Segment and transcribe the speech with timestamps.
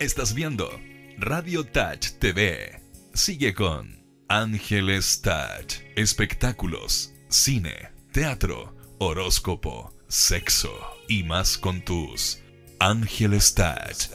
[0.00, 0.70] Estás viendo
[1.16, 2.80] Radio Touch TV.
[3.14, 5.80] Sigue con Ángeles Touch.
[5.96, 10.70] Espectáculos, cine, teatro, horóscopo, sexo
[11.08, 12.38] y más con tus
[12.78, 14.10] Ángeles Touch.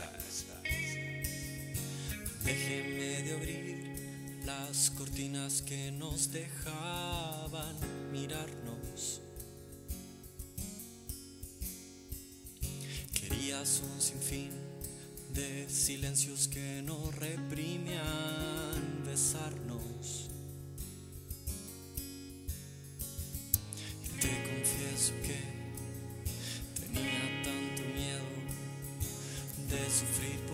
[2.46, 7.76] Déjeme de abrir las cortinas que nos dejaban
[8.10, 9.22] mirarnos.
[13.14, 14.63] Querías un sinfín
[15.34, 20.30] de silencios que nos reprimían besarnos.
[24.04, 25.40] Y te confieso que
[26.80, 28.30] tenía tanto miedo
[29.70, 30.53] de sufrir por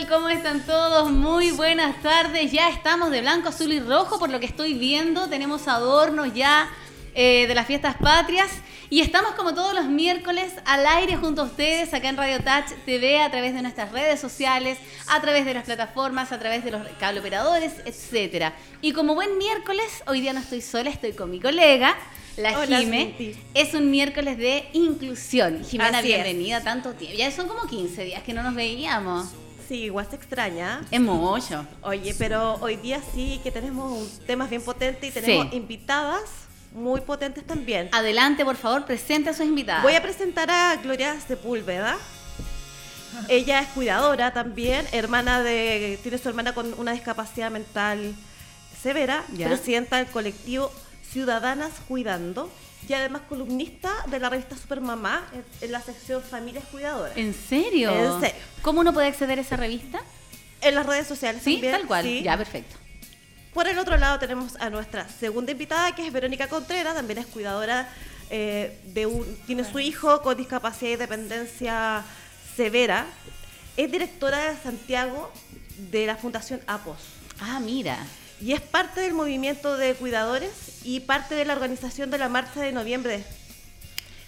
[0.00, 0.08] tal?
[0.08, 1.10] ¿Cómo están todos?
[1.10, 2.52] Muy buenas tardes.
[2.52, 5.28] Ya estamos de blanco, azul y rojo por lo que estoy viendo.
[5.28, 6.68] Tenemos adornos ya
[7.14, 8.50] eh, de las fiestas patrias.
[8.88, 12.76] Y estamos como todos los miércoles al aire junto a ustedes acá en Radio Touch
[12.84, 16.72] TV a través de nuestras redes sociales, a través de las plataformas, a través de
[16.72, 18.52] los cable operadores, etc.
[18.80, 21.96] Y como buen miércoles, hoy día no estoy sola, estoy con mi colega.
[22.36, 23.14] La Hola, Jime.
[23.16, 23.40] Cinti.
[23.54, 25.64] Es un miércoles de inclusión.
[25.64, 26.24] Jimena, Así es.
[26.24, 26.62] bienvenida.
[26.62, 27.16] Tanto tiempo.
[27.18, 29.28] Ya son como 15 días que no nos veíamos.
[29.70, 30.80] Sí, igual se extraña.
[30.90, 31.64] Es mucho.
[31.82, 35.56] Oye, pero hoy día sí que tenemos un- temas bien potentes y tenemos Sí.
[35.56, 36.22] invitadas
[36.72, 37.88] muy potentes también.
[37.92, 39.84] Adelante, por favor, presente a sus invitadas.
[39.84, 41.96] Voy a presentar a Gloria Sepúlveda.
[43.28, 48.12] Ella es cuidadora también, hermana de, tiene su hermana con una discapacidad mental
[48.82, 49.46] severa, Ya.
[49.46, 50.72] presidenta del colectivo
[51.12, 52.50] Ciudadanas Cuidando
[52.88, 57.16] y además columnista de la revista Supermamá en, en la sección Familias Cuidadoras.
[57.16, 57.90] ¿En serio?
[57.90, 58.36] En serio.
[58.62, 60.00] ¿Cómo uno puede acceder a esa revista?
[60.60, 61.72] En las redes sociales Sí, también.
[61.72, 62.04] tal cual.
[62.04, 62.22] sí.
[62.22, 62.76] Ya, perfecto.
[63.54, 67.26] Por el otro lado tenemos a nuestra segunda invitada, que es Verónica Contreras, también es
[67.26, 67.88] cuidadora
[68.30, 72.04] eh, de un, tiene su hijo con discapacidad y dependencia
[72.56, 73.06] severa.
[73.76, 75.32] Es directora de Santiago
[75.90, 76.98] de la Fundación APOS
[77.40, 77.98] Ah, mira.
[78.40, 80.50] Y es parte del movimiento de cuidadores
[80.84, 83.24] y parte de la organización de la marcha de noviembre.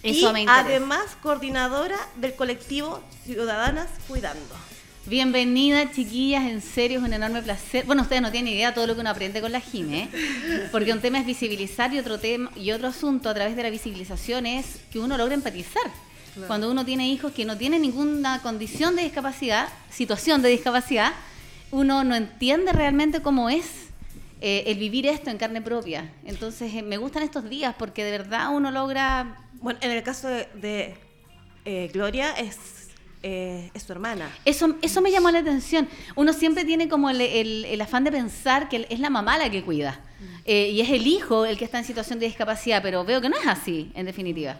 [0.03, 4.55] Eso y me además coordinadora del colectivo Ciudadanas Cuidando.
[5.05, 7.85] Bienvenida, chiquillas, en serio es un enorme placer.
[7.85, 10.69] Bueno, ustedes no tienen idea de todo lo que uno aprende con la Jime, ¿eh?
[10.71, 13.69] porque un tema es visibilizar y otro tema y otro asunto a través de la
[13.69, 15.83] visibilización es que uno logra empatizar.
[16.47, 21.13] Cuando uno tiene hijos que no tienen ninguna condición de discapacidad, situación de discapacidad,
[21.69, 23.65] uno no entiende realmente cómo es
[24.45, 26.13] eh, el vivir esto en carne propia.
[26.25, 30.27] Entonces, eh, me gustan estos días porque de verdad uno logra Bueno, en el caso
[30.27, 30.95] de, de,
[31.63, 32.89] eh, Gloria es,
[33.23, 34.29] eh, es su hermana.
[34.43, 35.87] Eso, eso me llamó la atención.
[36.17, 39.49] Uno siempre tiene como el, el- el afán de pensar que es la mamá la
[39.49, 40.01] que cuida.
[40.45, 43.29] Eh, y es el hijo el que está en situación de discapacidad, pero veo que
[43.29, 44.57] no es así, en definitiva.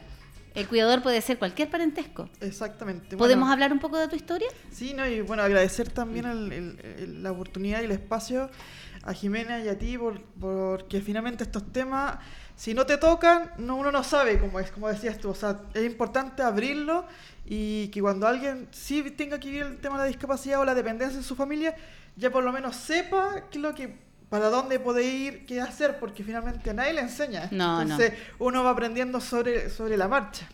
[0.56, 2.30] El cuidador puede ser cualquier parentesco.
[2.40, 3.18] Exactamente.
[3.18, 4.48] ¿Podemos Bueno, hablar un poco de tu historia?
[4.72, 8.50] Sí, no, y bueno, agradecer también el- el- el- la oportunidad y el espacio
[9.04, 12.18] a Jimena y a ti por, porque finalmente estos temas,
[12.56, 15.30] si no te tocan, no, uno no sabe cómo es, como decías tú.
[15.30, 17.06] O sea, es importante abrirlo
[17.46, 20.74] y que cuando alguien sí tenga que vivir el tema de la discapacidad o la
[20.74, 21.76] dependencia en su familia,
[22.16, 23.98] ya por lo menos sepa qué es lo que
[24.30, 27.50] para dónde puede ir, qué hacer, porque finalmente a nadie le enseña.
[27.52, 27.82] No, no.
[27.82, 30.48] Entonces uno va aprendiendo sobre, sobre la marcha.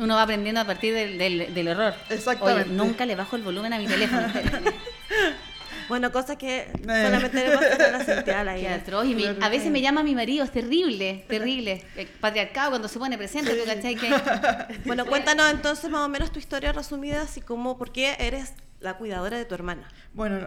[0.00, 1.94] Uno va aprendiendo a partir del, del- del error.
[2.10, 2.68] Exactamente.
[2.68, 4.26] Oye, nunca le bajo el volumen a mi teléfono.
[5.88, 8.62] Bueno, cosa que solamente le pasa a la Santiago ahí.
[8.62, 9.06] Qué atroz.
[9.06, 11.84] Y a veces me llama mi marido, es terrible, terrible.
[11.96, 13.96] El patriarcado cuando se pone presente, ¿tú cachai?
[13.96, 14.10] Que
[14.84, 18.96] Bueno, cuéntanos entonces más o menos tu historia resumida, así como por qué eres la
[18.98, 19.88] cuidadora de tu hermana.
[20.12, 20.38] Bueno,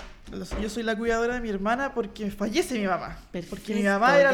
[0.62, 3.18] yo soy la cuidadora de mi hermana porque fallece mi mamá.
[3.32, 4.32] porque mi Perfecto, mamá era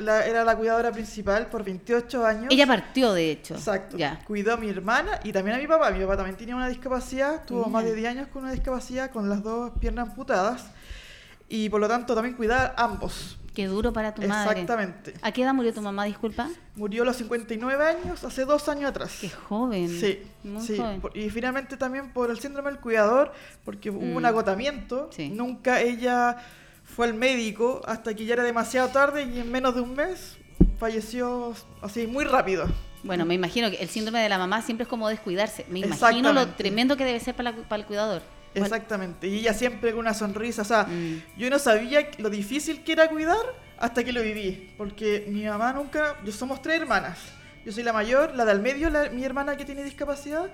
[0.00, 2.46] la, era la cuidadora principal por 28 años.
[2.50, 3.54] Ella partió, de hecho.
[3.54, 3.96] Exacto.
[3.96, 4.18] Ya.
[4.24, 5.90] Cuidó a mi hermana y también a mi papá.
[5.90, 9.28] Mi papá también tenía una discapacidad, tuvo más de 10 años con una discapacidad, con
[9.28, 10.66] las dos piernas amputadas.
[11.48, 13.38] Y por lo tanto también cuidaba a ambos.
[13.58, 14.52] Qué duro para tu madre.
[14.60, 15.14] Exactamente.
[15.20, 16.48] ¿A qué edad murió tu mamá, disculpa?
[16.76, 19.18] Murió a los 59 años, hace dos años atrás.
[19.20, 19.88] Qué joven.
[19.88, 20.76] Sí, Muy sí.
[20.76, 21.02] joven.
[21.14, 23.32] Y finalmente también por el síndrome del cuidador,
[23.64, 24.26] porque hubo un Mm.
[24.26, 25.10] agotamiento.
[25.12, 25.30] Sí.
[25.30, 26.36] Nunca ella
[26.84, 30.38] fue al médico hasta que ya era demasiado tarde y en menos de un mes
[30.78, 31.52] falleció
[31.82, 32.68] así muy rápido.
[33.02, 35.66] Bueno, me imagino que el síndrome de la mamá siempre es como descuidarse.
[35.68, 38.22] Me imagino lo tremendo que debe ser para, la- para el cuidador.
[38.54, 39.26] Exactamente.
[39.28, 40.62] Y ella siempre con una sonrisa.
[40.62, 41.22] O sea, Mm.
[41.38, 43.36] yo no sabía lo difícil que era cuidar
[43.78, 44.70] hasta que lo viví.
[44.76, 46.16] Porque mi mamá nunca.
[46.24, 47.18] Yo somos tres hermanas.
[47.64, 50.46] Yo soy la mayor, la del medio, la- mi hermana que tiene discapacidad.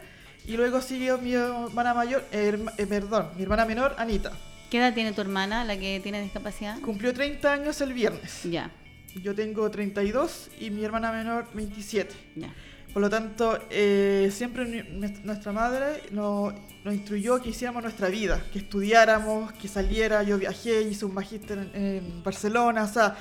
[0.46, 4.32] Y luego sigue mi hermana mayor, eh, eh, perdón, mi hermana menor, Anita.
[4.70, 6.80] ¿Qué edad tiene tu hermana, la que tiene discapacidad?
[6.80, 8.42] Cumplió 30 años el viernes.
[8.44, 8.70] Ya,
[9.22, 12.12] Yo tengo 32 y mi hermana menor 27.
[12.34, 12.52] ya.
[12.94, 16.54] Por lo tanto, eh, siempre nu- nuestra- madre nos,
[16.84, 20.22] nos instruyó que hiciéramos nuestra vida, que estudiáramos, que saliera.
[20.22, 23.16] Yo viajé, hice un magíster en, en Barcelona, o sea,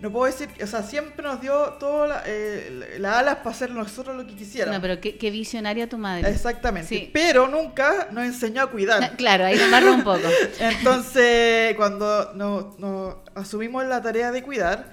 [0.00, 3.70] no puedo decir, o sea, siempre nos dio todas la, eh, las alas para hacer
[3.72, 4.76] nosotros lo que quisiéramos.
[4.76, 6.30] No, pero qué, qué visionaria tu madre.
[6.30, 6.88] Exactamente.
[6.88, 7.10] Sí.
[7.12, 9.16] Pero nunca nos enseñó a cuidar.
[9.16, 10.28] Claro, ahí nos barro un poco.
[10.60, 14.92] Entonces, cuando nos, nos asumimos la tarea de cuidar,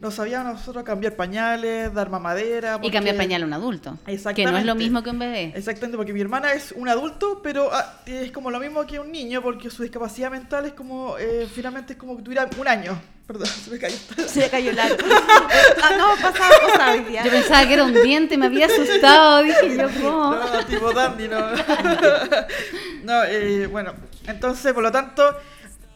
[0.00, 2.78] nos sabíamos nosotros cambiar pañales, dar mamadera.
[2.82, 3.96] Y cambiar pañal a un adulto.
[4.04, 4.60] Que no Exactamente.
[4.60, 5.52] es lo mismo que un bebé.
[5.54, 9.10] Exactamente, porque mi hermana es un adulto, pero ah, es como lo mismo que un
[9.10, 13.00] niño, porque su discapacidad mental es como, eh, finalmente es como que tuviera un año.
[13.26, 13.96] Perdón, se me cayó.
[14.28, 15.04] Se le cayó el arco.
[15.82, 17.24] ah, no, pasaba hoy día.
[17.24, 19.42] Yo pensaba que era un diente, me había asustado.
[19.42, 20.34] Dije yo, ¿cómo?
[20.34, 21.40] No, tipo dandy, no.
[23.02, 23.94] no, eh, bueno,
[24.26, 25.36] entonces, por lo tanto,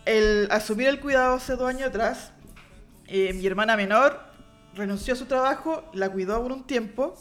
[0.07, 2.33] el asumir el cuidado hace dos años atrás,
[3.11, 4.21] eh, mi hermana menor
[4.75, 7.17] renunció a su trabajo, la cuidó por un tiempo,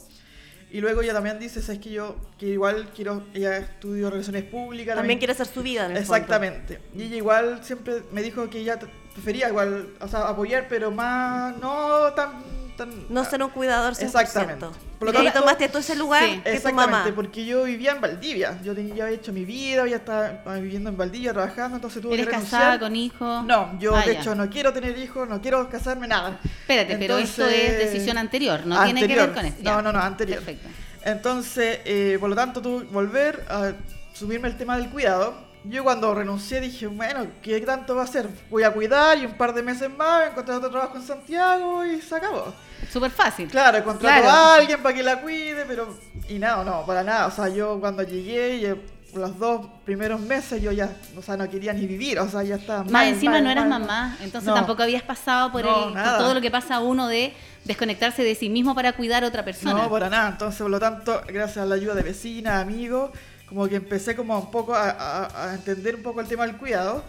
[0.71, 4.95] y luego ella también dice, sabes que yo que igual quiero, ella estudió relaciones públicas.
[4.95, 6.15] También quiere hacer su vida en el fondo.
[6.15, 6.79] Exactamente.
[6.95, 8.77] Y ella igual siempre me dijo que ella
[9.13, 12.43] prefería igual, o sea, apoyar, pero más, no tan...
[12.79, 14.01] tan No ser un cuidador 100%.
[14.05, 14.65] Exactamente.
[14.97, 16.31] Por lo y ahí tanto- tomaste todo ese lugar Sí.
[16.37, 17.11] que tu Exactamente, mamá.
[17.15, 18.59] porque yo vivía en Valdivia.
[18.63, 22.15] Yo tenía, ya había hecho mi vida, ya estaba viviendo en Valdivia, trabajando, entonces tuve
[22.15, 23.45] ¿Eres que casada con hijos?
[23.45, 24.19] No, yo Ah, de ya.
[24.21, 26.39] hecho no quiero tener hijos, no quiero casarme, nada.
[26.43, 29.61] Espérate, pero esto es decisión anterior, no tiene que ver con esto.
[29.63, 30.39] No, no, no, anterior.
[30.39, 30.67] Perfecto.
[31.05, 33.71] Entonces, eh, por lo tanto, tuve que volver a
[34.13, 35.47] subirme el tema del cuidado.
[35.65, 38.27] Yo cuando renuncié dije, bueno, ¿qué tanto va a ser?
[38.49, 42.01] Voy a cuidar y un par de meses más encontré otro trabajo en Santiago y
[42.01, 42.53] se acabó.
[42.91, 43.47] Súper fácil.
[43.49, 44.29] Claro, contrato Claro.
[44.29, 45.97] a alguien para que la cuide, pero...
[46.27, 47.27] Y nada, no, para nada.
[47.27, 48.75] O sea, yo cuando llegué, eh,
[49.15, 52.55] los dos primeros meses yo ya, o sea, no quería ni vivir, o sea, ya
[52.55, 54.53] estaba Más mal, encima mal, no eras mal, mamá, entonces No.
[54.53, 57.33] tampoco habías pasado por, No, el, por todo lo que pasa uno de
[57.65, 59.73] desconectarse de sí mismo para cuidar a otra persona.
[59.73, 60.29] No, para nada.
[60.29, 63.09] Entonces, por lo tanto, gracias a la ayuda de vecinas, amigos,
[63.47, 66.57] como que empecé como un poco a, a- a entender un poco el tema del
[66.57, 67.03] cuidado.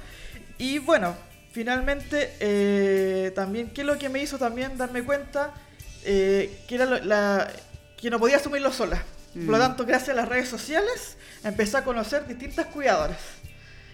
[0.57, 1.15] Y bueno,
[1.53, 5.53] finalmente, eh, también, ¿qué es lo que me hizo también darme cuenta?
[6.05, 7.51] Eh, que era lo- la,
[7.97, 9.03] que no podía asumirlo sola.
[9.35, 9.61] Por lo Mm.
[9.61, 13.19] tanto, gracias a las redes sociales, empecé a conocer distintas cuidadoras.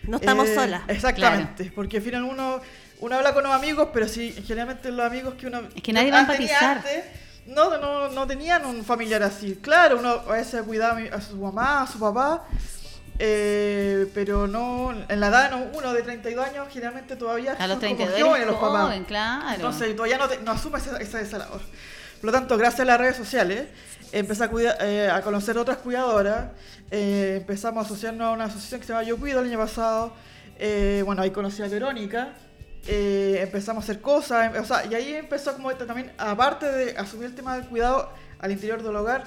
[0.05, 0.83] No estamos Eh, solas.
[0.89, 2.61] Exactamente, porque al final uno,
[3.01, 5.61] uno habla con los amigos, pero si generalmente los amigos que uno...
[5.75, 6.77] Es que nadie va a tenía empatizar.
[6.79, 7.05] antes,
[7.49, 9.59] no, no, no tenían un familiar así.
[9.61, 12.45] Claro, uno a veces cuidaba a su mamá, a su papá,
[13.19, 17.79] eh, pero no, en la edad, no, uno de 32 años generalmente todavía a los
[17.81, 18.83] son como 32 jóvenes los papás.
[18.85, 19.55] joven, claro.
[19.55, 21.61] Entonces todavía no, te- no asume esa, esa, esa labor.
[22.21, 23.67] Por lo tanto, gracias a las redes sociales,
[24.13, 26.47] empecé a, cuida- eh, a conocer otras cuidadoras,
[26.91, 30.13] eh, empezamos a asociarnos a una asociación que se llama Yo Cuido el año pasado,
[30.59, 32.31] eh, bueno, ahí conocí a Verónica,
[32.87, 36.71] eh, empezamos a hacer cosas, em- o sea, y ahí empezó como esto también, aparte
[36.71, 39.25] de asumir el tema del cuidado al interior del hogar,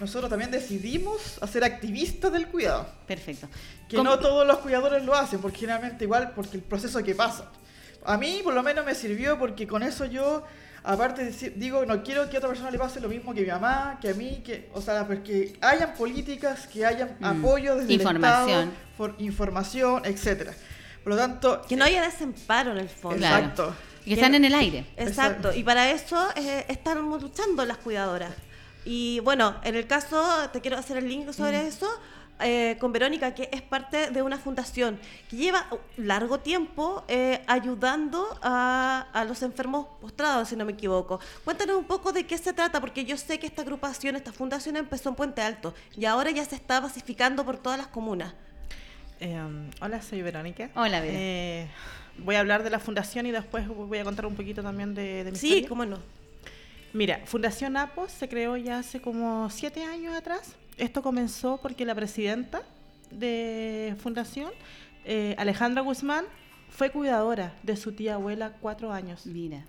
[0.00, 2.88] nosotros también decidimos hacer activistas del cuidado.
[3.06, 3.48] Perfecto.
[3.88, 7.14] Que ¿Cómo- no todos los cuidadores lo hacen, porque generalmente igual, porque el proceso que
[7.14, 7.44] pasa.
[8.04, 10.42] A mí por lo menos me sirvió porque con eso yo,
[10.82, 13.42] aparte de decir- digo, no quiero que a otra persona le pase lo mismo que
[13.42, 17.24] mi mamá, que a mí, que, o sea, porque hayan políticas, que hayan Mm.
[17.24, 18.48] apoyo desde Información.
[18.48, 20.54] el Estado, for- información, etcétera.
[21.04, 23.18] Por lo tanto, Que no haya desemparo en el fondo.
[23.18, 23.36] Claro.
[23.38, 23.74] exacto.
[24.04, 24.78] Que están en el aire.
[24.96, 25.08] Exacto,
[25.48, 25.54] Exacto.
[25.58, 28.32] y para eso eh, estamos luchando las cuidadoras.
[28.84, 31.86] Y bueno, en el caso, te quiero hacer el link sobre eso,
[32.42, 35.66] eh, con Verónica, que es parte de una fundación que lleva
[35.98, 41.20] largo tiempo eh, ayudando a, a los enfermos postrados, si no me equivoco.
[41.44, 44.76] Cuéntanos un poco de qué se trata, porque yo sé que esta agrupación, esta fundación
[44.78, 48.32] empezó en Puente Alto y ahora ya se está basificando por todas las comunas.
[49.20, 49.38] Eh,
[49.82, 50.70] hola, soy Verónica.
[50.74, 51.12] Hola, Vera.
[51.14, 51.68] Eh,
[52.16, 55.24] voy a hablar de la fundación y después voy a contar un poquito también de,
[55.24, 55.68] de mi Sí, historia.
[55.68, 55.98] cómo no.
[56.92, 60.56] Mira, Fundación APOS se creó ya hace como siete años atrás.
[60.76, 62.62] Esto comenzó porque la presidenta
[63.12, 64.50] de Fundación,
[65.04, 66.24] eh, Alejandra Guzmán,
[66.68, 69.24] fue cuidadora de su tía abuela cuatro años.
[69.26, 69.64] Mira.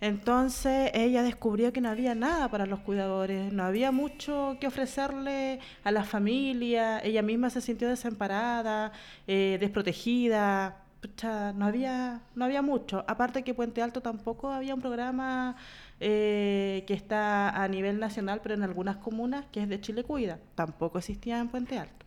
[0.00, 5.60] Entonces ella descubrió que no había nada para los cuidadores, no había mucho que ofrecerle
[5.84, 8.92] a la familia, ella misma se sintió desamparada,
[9.26, 13.04] eh, desprotegida, pucha, no había, no había mucho.
[13.06, 15.56] Aparte que Puente Alto tampoco había un programa
[16.00, 20.38] eh, que está a nivel nacional, pero en algunas comunas, que es de Chile Cuida,
[20.54, 22.06] tampoco existía en Puente Alto.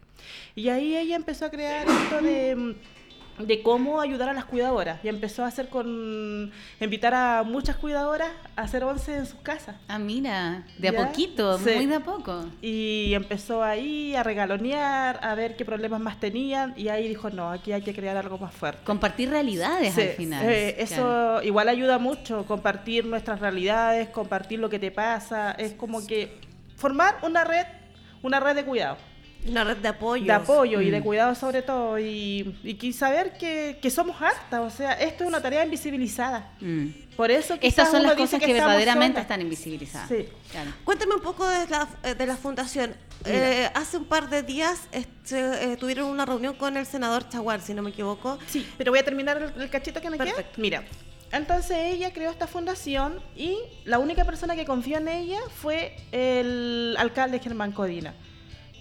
[0.55, 2.75] Y ahí ella empezó a crear esto de...
[3.39, 8.29] de cómo ayudar a las cuidadoras y empezó a hacer con invitar a muchas cuidadoras
[8.55, 11.05] a hacer once en sus casas Ah, mira, de a ¿Ya?
[11.07, 11.71] poquito, Sí.
[11.75, 12.45] muy de a poco.
[12.61, 17.49] y empezó ahí a regalonear a ver qué problemas más tenían y ahí dijo no
[17.49, 20.45] aquí hay que crear algo más fuerte Compartir realidades Sí, al final.
[20.47, 21.43] eh, eso claro.
[21.43, 26.39] igual ayuda mucho, compartir nuestras realidades, compartir lo que te pasa, es como que
[26.75, 27.65] formar una red,
[28.23, 28.97] una red de cuidado,
[29.47, 30.25] Una red de apoyo.
[30.25, 31.03] de apoyo y de Mm.
[31.03, 35.27] cuidado sobre todo, y, y que saber que, que somos hartas, o sea, esto es
[35.29, 36.51] una tarea invisibilizada.
[36.59, 36.87] Mm.
[37.15, 39.23] Por eso Estas son las cosas que, estamos verdaderamente solas.
[39.23, 40.07] están invisibilizadas.
[40.09, 40.27] Sí.
[40.51, 40.71] Claro.
[40.83, 42.95] Cuéntame un poco de la, eh, de la fundación.
[43.25, 47.61] Eh, hace un par de días este, eh, tuvieron una reunión con el senador Chaguar,
[47.61, 48.39] si no me equivoco.
[48.47, 50.27] Sí, pero voy a terminar el, el cachito que me queda.
[50.33, 50.59] Perfecto.
[50.61, 50.83] Mira,
[51.31, 56.95] entonces ella creó esta fundación y la única persona que confió en ella fue el
[56.97, 58.13] alcalde Germán Codina,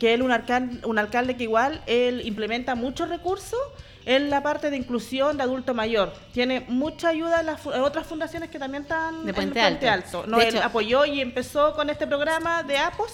[0.00, 3.60] que él un alcalde, un alcalde que igual él implementa muchos recursos
[4.06, 6.12] en la parte de inclusión de adulto mayor.
[6.32, 10.24] Tiene mucha ayuda en, las en otras fundaciones que también están De en Puente Alto.
[10.26, 13.12] No, De él hecho- apoyó y empezó con este programa de APOS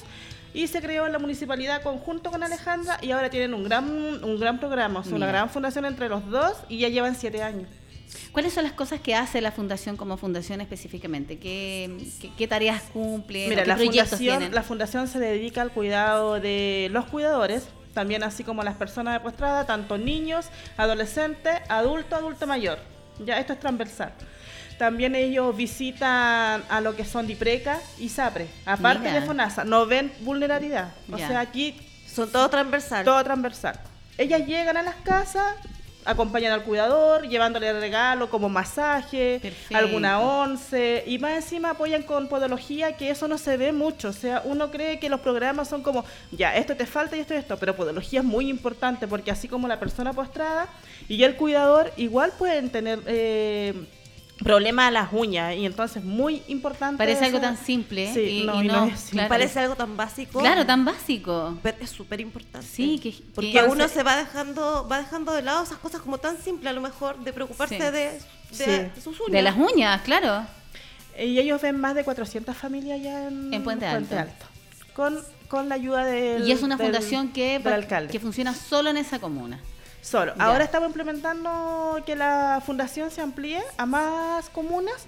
[0.55, 3.85] y se creó en la municipalidad conjunto con Alejandra y ahora tienen un gran,
[4.25, 7.43] un gran programa, o sea, una gran fundación entre los dos y ya llevan siete
[7.43, 7.69] años.
[8.33, 11.39] ¿Cuáles son las cosas que hace la fundación como fundación específicamente?
[11.39, 13.49] ¿Qué, qué, qué tareas cumple?
[13.49, 14.55] Mira, ¿Qué la proyectos fundación, tienen?
[14.55, 19.21] la fundación se dedica al cuidado de los cuidadores, también así como las personas de
[19.21, 20.47] postrada, tanto niños,
[20.77, 22.79] adolescentes, adulto, adulto mayor.
[23.25, 24.13] Ya esto es transversal.
[24.79, 29.21] También ellos visitan a lo que son DIPRECA y SAPRE, aparte Mira.
[29.21, 30.93] de FONASA, no ven vulnerabilidad.
[31.11, 31.29] O Ya.
[31.29, 31.75] sea, aquí
[32.07, 33.03] Son todos transversal.
[33.05, 33.81] todo transversal.
[34.19, 35.55] Ellas llegan a las casas,
[36.07, 39.77] acompañan al cuidador, llevándole regalo como masaje, Perfecto.
[39.77, 44.09] alguna once, y más encima apoyan con podología, que eso no se ve mucho.
[44.09, 47.35] O sea, uno cree que los programas son como, ya, esto te falta y esto
[47.35, 50.69] y esto, pero podología es muy importante porque así como la persona postrada
[51.09, 53.01] y el cuidador igual pueden tener...
[53.07, 53.75] Eh,
[54.38, 57.47] problemas a las uñas y entonces muy importante Parece algo eso.
[57.47, 59.12] tan simple Sí, y, no, y y no no, es simple.
[59.12, 59.28] claro.
[59.31, 60.40] Parece algo tan básico.
[60.40, 61.59] Claro, tan básico.
[61.62, 62.66] Pero es súper importante.
[62.66, 66.19] Sí, que, Porque que- uno se va dejando, va dejando de lado esas cosas como
[66.19, 67.83] tan simples a lo mejor de preocuparse Sí.
[67.83, 68.21] de, de
[68.95, 69.00] Sí.
[69.02, 69.33] sus uñas.
[69.33, 70.47] de las uñas, claro.
[71.19, 74.14] Y ellos ven más de 400 familias ya en, En Puente Alto.
[74.95, 78.12] Con, con la ayuda del y es una del- fundación que, del alcalde.
[78.12, 79.61] que funciona solo en esa comuna.
[80.07, 80.37] Solo.
[80.37, 80.45] Ya.
[80.45, 85.07] Ahora estamos implementando que la fundación se amplíe a más comunas.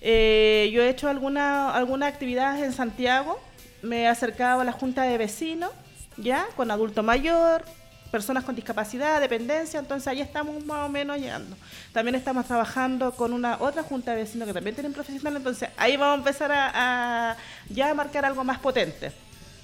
[0.00, 3.40] Eh, yo he hecho alguna, alguna actividad en Santiago.
[3.82, 5.70] Me he acercado a la junta de vecinos,
[6.16, 7.64] ya, con adulto mayor,
[8.10, 11.56] personas con discapacidad, dependencia, entonces ahí estamos más o menos llegando.
[11.92, 15.96] También estamos trabajando con una otra junta de vecinos que también tienen profesionales, entonces ahí
[15.96, 17.36] vamos a empezar a, a
[17.68, 19.12] ya a marcar algo más potente.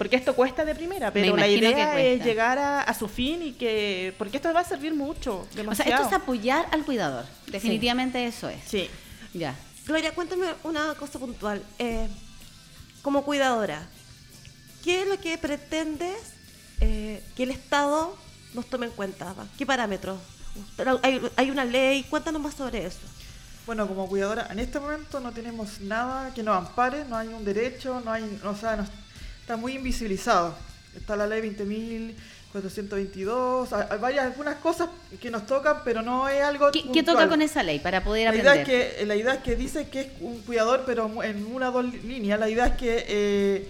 [0.00, 3.52] Porque esto cuesta de primera, pero la idea es llegar a, a su fin y
[3.52, 4.14] que.
[4.16, 5.92] Porque esto va a servir mucho, O sea, demasiado.
[5.92, 7.26] esto es apoyar al cuidador.
[7.49, 8.64] Definitivamente eso es.
[8.66, 8.88] Sí.
[9.35, 9.54] Ya.
[9.85, 11.62] Gloria, cuéntame una cosa puntual.
[11.78, 12.09] Eh,
[13.02, 13.83] como cuidadora,
[14.83, 16.16] ¿qué es lo que pretendes
[16.80, 18.16] eh, que el Estado
[18.54, 19.35] nos tome en cuenta?
[19.59, 20.19] ¿Qué parámetros?
[21.02, 22.04] ¿Hay, hay una ley?
[22.04, 23.00] Cuéntanos más sobre eso.
[23.66, 27.45] Bueno, como cuidadora, en este momento no tenemos nada que nos ampare, no hay un
[27.45, 28.88] derecho, no hay, o sea, nos-
[29.50, 30.54] está muy invisibilizado.
[30.97, 34.88] Está la ley 20.422, hay, varias, algunas cosas
[35.21, 38.33] que nos tocan, pero no es algo ¿Qué, qué toca con esa ley para poder
[38.33, 41.47] La idea, es que, la idea es que dice que es un cuidador, pero en
[41.47, 42.38] una o dos líneas.
[42.38, 43.69] La idea es que eh,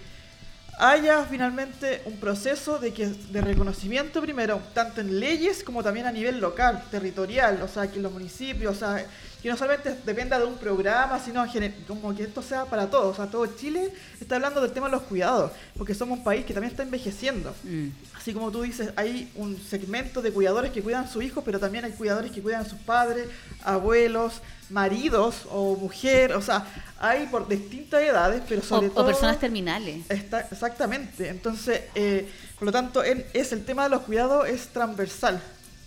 [0.80, 6.12] haya finalmente un proceso de, que, de reconocimiento primero, tanto en leyes como también a
[6.12, 9.06] nivel local, territorial, o sea, que los municipios, o sea,
[9.42, 11.44] que no solamente dependa de un programa, sino
[11.87, 13.12] como que esto sea para todos.
[13.12, 16.46] O sea, todo Chile está hablando del tema de los cuidados, porque somos un país
[16.46, 17.54] que también está envejeciendo.
[17.64, 17.88] Mm.
[18.16, 21.58] Así como tú dices, hay un segmento de cuidadores que cuidan a sus hijos, pero
[21.58, 23.28] también hay cuidadores que cuidan a sus padres,
[23.64, 26.64] abuelos, maridos o mujer, o sea,
[26.98, 29.06] hay por distintas edades, pero O, sobre o todo...
[29.06, 30.04] personas terminales.
[30.08, 34.68] Está, exactamente, entonces, eh, por lo tanto, en- es el tema de los cuidados es
[34.68, 35.42] transversal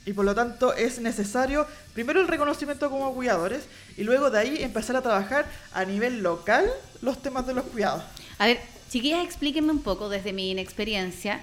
[0.06, 3.64] y por lo tanto es necesario primero el reconocimiento como cuidadores
[3.96, 6.70] y luego de ahí empezar a trabajar a nivel local
[7.02, 8.04] los temas de los cuidados.
[8.38, 8.60] A ver,
[8.90, 11.40] chiquillas, explíquenme un poco desde mi inexperiencia,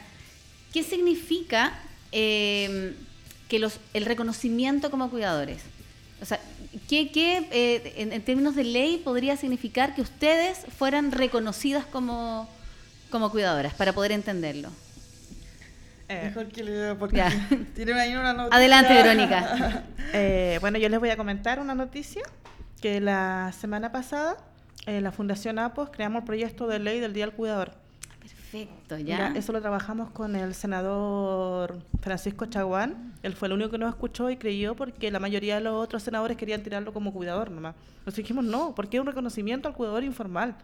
[0.74, 1.78] ¿qué significa
[2.12, 2.94] eh,
[3.48, 5.62] que los, el reconocimiento como cuidadores?
[6.20, 6.38] O sea,
[6.88, 12.48] ¿qué, qué, eh, en, en términos de ley podría significar que ustedes fueran reconocidas como,
[13.10, 14.70] como cuidadoras, para poder entenderlo?
[16.10, 17.22] Eh, Mejor que le porque
[17.76, 18.58] tienen ahí una noticia.
[18.58, 19.84] Adelante, Verónica.
[20.12, 22.22] eh, bueno, yo les voy a comentar una noticia
[22.80, 24.36] que la semana pasada
[24.86, 27.72] eh, la Fundación APOS creamos el proyecto de ley del Día del Cuidador.
[28.50, 29.28] Perfecto, ya.
[29.28, 33.14] Mira, eso lo trabajamos con el senador Francisco Chaguán.
[33.22, 36.02] Él fue el único que nos escuchó y creyó porque la mayoría de los otros
[36.02, 37.74] senadores querían tirarlo como cuidador nomás.
[38.04, 40.56] Nos dijimos no, porque es un reconocimiento al cuidador informal.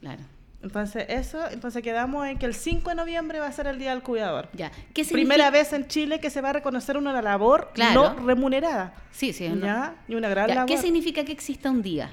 [0.00, 0.22] Claro.
[0.60, 3.90] Entonces, eso, entonces quedamos en que el 5 de noviembre va a ser el Día
[3.90, 4.48] del Cuidador.
[4.54, 4.72] Ya.
[4.92, 8.14] ¿Qué Primera vez en Chile que se va a reconocer una labor Claro.
[8.16, 8.92] no remunerada.
[9.12, 9.48] Sí, sí.
[9.48, 9.64] no.
[9.64, 9.94] ¿Ya?
[10.08, 10.68] Y una gran Ya, labor.
[10.68, 12.10] ¿Qué significa que exista un día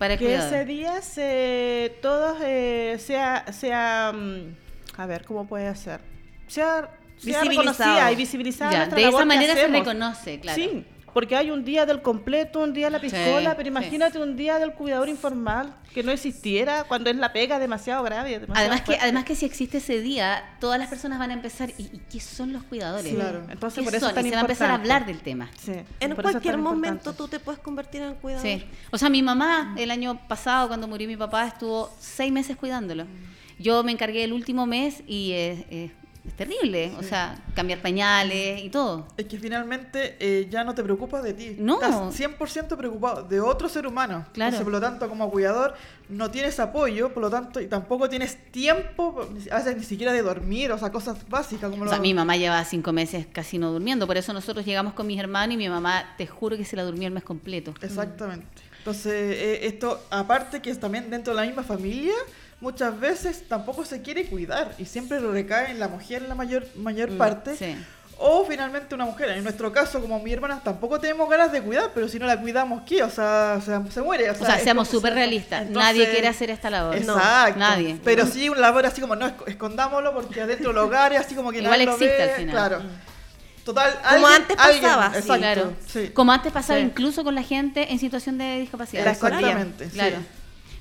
[0.00, 4.56] para el que ese día se todos eh, sea sea mm,
[4.96, 6.00] a ver cómo puede ser
[6.48, 6.88] sea,
[7.18, 10.56] sea reconocida y visibilizada Ya, de esa manera se reconoce, claro.
[10.56, 13.68] sí porque hay un día del completo un día de la piscola Sí, pero sí.
[13.68, 18.38] imagínate un día del cuidador informal que no existiera cuando es la pega demasiado grave
[18.38, 21.70] demasiado Además que, además que si existe ese día, todas las personas van a empezar,
[21.78, 23.08] ¿y, y qué son los cuidadores?
[23.10, 23.42] Sí, claro.
[23.50, 25.50] Entonces, ¿Qué por eso es tan y se va a empezar a hablar del tema.
[25.58, 27.18] Sí, En cualquier momento importante.
[27.18, 28.46] tú te puedes convertir en cuidador.
[28.46, 28.64] Sí.
[28.92, 33.06] O sea, mi mamá el año pasado, cuando murió mi papá, estuvo seis meses cuidándolo.
[33.58, 35.90] Yo me encargué el último mes y es, es-
[36.26, 36.92] es terrible.
[36.98, 39.06] O sea, cambiar pañales y todo.
[39.16, 41.56] Es que finalmente eh, ya no te preocupas de ti.
[41.58, 41.74] No.
[41.74, 44.26] Estás 100% preocupado de otro ser humano.
[44.32, 44.48] Claro.
[44.48, 45.74] Entonces, por lo tanto, como cuidador,
[46.08, 50.22] no tienes apoyo, por lo tanto, y tampoco tienes tiempo, a veces ni siquiera de
[50.22, 53.58] dormir, o sea, cosas básicas como O sea, lo- mi mamá lleva cinco meses casi
[53.58, 54.06] no durmiendo.
[54.06, 56.82] Por eso nosotros llegamos con mis hermanos y mi mamá, te juro que se la
[56.84, 57.72] durmió el mes completo.
[57.80, 58.46] Exactamente.
[58.78, 62.14] Entonces, eh, esto, aparte que es también dentro de la misma familia,
[62.60, 66.34] muchas veces tampoco se quiere cuidar y siempre lo recae en la mujer en la
[66.34, 67.56] mayor, mayor Mm, parte.
[67.56, 67.76] sí.
[68.22, 69.30] O finalmente una mujer.
[69.30, 72.38] En nuestro caso, como mi hermana, tampoco tenemos ganas de cuidar, pero si no la
[72.38, 73.02] cuidamos, ¿qué?
[73.02, 74.28] O sea, o sea, se muere.
[74.28, 75.62] O O sea, seamos súper realistas.
[75.68, 76.96] Entonces- Nadie quiere hacer esta labor.
[76.96, 77.58] Exacto.
[77.58, 77.98] Nadie.
[78.04, 81.34] Pero sí un labor así como, no, esc- escondámoslo porque adentro del hogar es así
[81.34, 82.50] como que Igual nadie lo existe ve, al final.
[82.54, 82.82] Claro.
[83.64, 85.18] Total, Como alguien- antes alguien- pasaba, sí.
[85.18, 85.72] exacto, Claro.
[85.86, 86.08] sí.
[86.12, 86.84] Como antes pasaba Sí.
[86.84, 89.06] incluso con la gente en situación de discapacidad.
[89.06, 89.86] Exactamente.
[89.86, 89.92] sí.
[89.92, 90.16] Claro.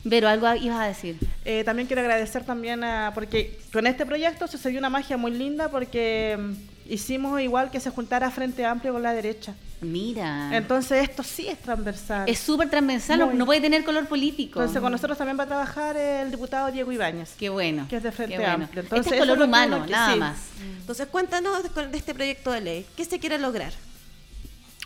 [0.08, 1.18] Pero algo ibas a decir.
[1.46, 5.70] Eh, también quiero agradecer también a, porque con este proyecto sucedió una magia muy linda
[5.70, 9.54] porque mm, hicimos igual que se juntara Frente Amplio con la derecha.
[9.82, 10.56] Mira.
[10.56, 12.28] Entonces esto sí es transversal.
[12.30, 13.36] es súper transversal, no- Muy.
[13.36, 14.60] no puede tener color político.
[14.60, 17.36] Entonces con nosotros también va a trabajar el diputado Diego Ibáñez.
[17.38, 17.86] Qué bueno.
[17.90, 18.66] Que es de Frente qué bueno.
[18.66, 18.82] Amplio.
[18.82, 20.20] este Entonces, es eso color es lo que humano, nada sí.
[20.20, 20.38] más.
[20.80, 22.86] Entonces cuéntanos de este proyecto de ley.
[22.96, 23.72] ¿Qué se quiere lograr?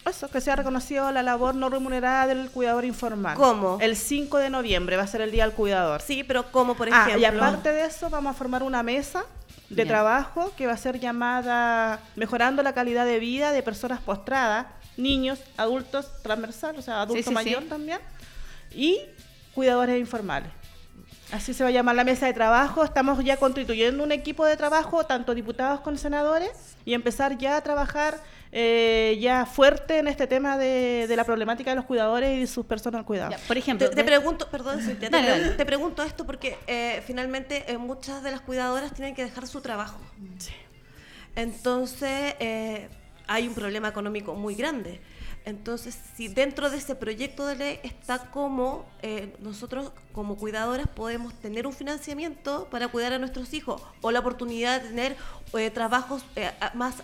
[0.05, 3.37] Eso, que sea reconocido la labor no remunerada del cuidador informal.
[3.37, 3.77] ¿Cómo?
[3.79, 6.01] El 5 de noviembre va a ser el Día del Cuidador.
[6.01, 7.21] Sí, pero como por Ah, ejemplo...
[7.21, 9.23] y aparte de eso, vamos a formar una mesa
[9.69, 14.67] de trabajo que va a ser llamada Mejorando la calidad de vida de personas postradas,
[14.97, 17.69] niños, adultos transversal, o sea, adulto Sí, sí, mayor sí.
[17.69, 17.99] también,
[18.71, 18.99] y
[19.55, 20.49] cuidadores informales.
[21.31, 22.83] Así se va a llamar la mesa de trabajo.
[22.83, 26.51] Estamos ya constituyendo un equipo de trabajo, tanto diputados como senadores,
[26.85, 28.19] y empezar ya a trabajar
[28.55, 32.47] eh, ya fuerte en este tema de, de la problemática de los cuidadores y de
[32.47, 33.31] sus personas al cuidado.
[33.31, 35.53] Ya, por ejemplo, Te, pregunto, perdón, Cintia, te, Dale, pre- dale.
[35.55, 39.61] te pregunto esto porque eh, finalmente eh, muchas de las cuidadoras tienen que dejar su
[39.61, 39.99] trabajo.
[41.35, 42.89] Entonces, eh,
[43.27, 44.99] hay un problema económico muy grande.
[45.45, 51.33] Entonces, si dentro de ese proyecto de ley está como eh, nosotros como cuidadoras podemos
[51.33, 55.17] tener un financiamiento para cuidar a nuestros hijos o la oportunidad de tener
[55.53, 56.95] eh, trabajos eh, más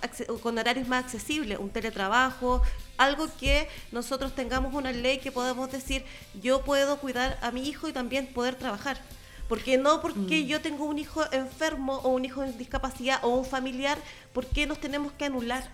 [0.41, 2.62] con horarios más accesibles, un teletrabajo,
[2.97, 6.06] algo que nosotros tengamos una ley que podamos decir
[6.41, 9.02] yo puedo cuidar a mi hijo y también poder trabajar.
[9.49, 13.45] Porque no porque yo tengo un hijo enfermo o un hijo en discapacidad o un
[13.45, 13.97] familiar,
[14.32, 15.67] ¿por qué nos tenemos que anular?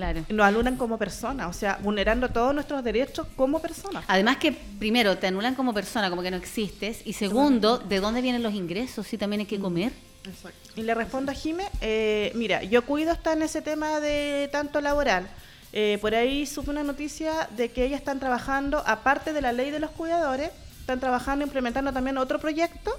[0.00, 0.24] Claro.
[0.30, 4.02] Nos anulan como personas, o sea, vulnerando todos nuestros derechos como personas.
[4.08, 7.02] Además que, primero, te anulan como persona, como que no existes.
[7.04, 9.06] Y segundo, ¿de dónde vienen los ingresos?
[9.06, 9.92] Si también hay que comer.
[10.24, 10.58] Exacto.
[10.74, 14.80] Y le respondo a Jime, eh, mira, yo cuido está en ese tema de tanto
[14.80, 15.28] laboral.
[15.74, 19.70] Eh, por ahí supe una noticia de que ellas están trabajando, aparte de la ley
[19.70, 22.90] de los cuidadores, están trabajando, implementando también otro proyecto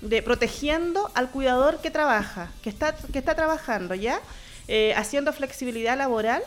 [0.00, 4.20] de protegiendo al cuidador que trabaja, que está, que está trabajando ya,
[4.68, 6.42] eh, haciendo flexibilidad laboral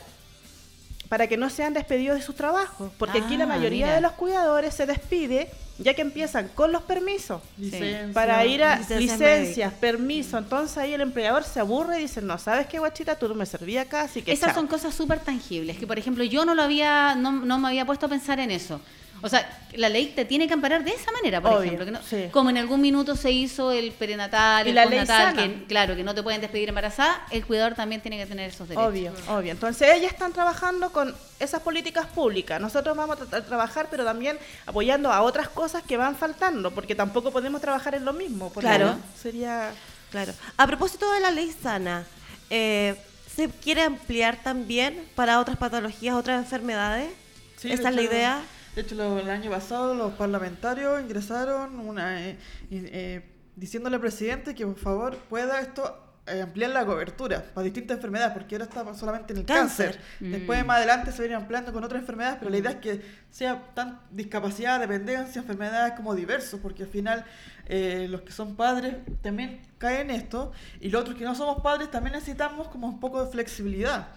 [1.09, 2.91] para que no sean despedidos de sus trabajos.
[2.97, 3.95] Porque aquí la Ah, mayoría mira.
[3.95, 5.49] de los cuidadores se despide
[5.79, 8.09] ya que empiezan con los permisos Licencia.
[8.13, 10.37] para ir a Licencias licencias, permiso.
[10.37, 13.15] Entonces ahí el empleador se aburre y dice, no, ¿sabes qué, guachita?
[13.17, 14.55] Tú no me servías acá, así que Esas chao".
[14.55, 17.85] son cosas súper tangibles, que por ejemplo yo no lo había, no, no me había
[17.85, 18.79] puesto a pensar en eso.
[19.23, 21.85] O sea, la ley te tiene que amparar de esa manera, por Obvio, ejemplo.
[21.85, 22.29] Que no- sí.
[22.31, 25.95] Como en algún minuto se hizo el prenatal, Y el la ley postnatal, que claro,
[25.95, 28.85] que no te pueden despedir embarazada, el cuidador también tiene que tener esos derechos.
[28.89, 29.51] Obvio, obvio.
[29.53, 32.59] Entonces ellas están trabajando con esas políticas públicas.
[32.59, 37.31] Nosotros vamos a trabajar, pero también apoyando a otras cosas que van faltando, porque tampoco
[37.31, 38.51] podemos trabajar en lo mismo.
[38.51, 38.97] porque Claro.
[39.19, 39.71] Sería...
[40.11, 40.33] Claro.
[40.57, 42.05] A propósito de la ley sana,
[42.49, 42.95] eh,
[43.35, 47.09] ¿se quiere ampliar también para otras patologías, otras enfermedades?
[47.57, 48.41] Sí, ¿Esa es la idea?
[48.75, 52.37] De hecho, lo- el año pasado los parlamentarios ingresaron una, eh,
[52.71, 53.21] eh,
[53.55, 58.31] diciéndole al presidente que por favor pueda esto eh, ampliar la cobertura para distintas enfermedades,
[58.33, 59.95] porque ahora está solamente en el Cáncer.
[59.97, 60.01] cáncer.
[60.21, 60.31] Mm.
[60.31, 63.61] Después más adelante se viene ampliando con otras enfermedades, pero la idea es que sea
[63.75, 67.25] tan discapacidad, dependencia, enfermedades como diversos, porque al final
[67.65, 71.61] eh, los que son padres también caen en esto, y los otros que no somos
[71.61, 74.07] padres también necesitamos como un poco de flexibilidad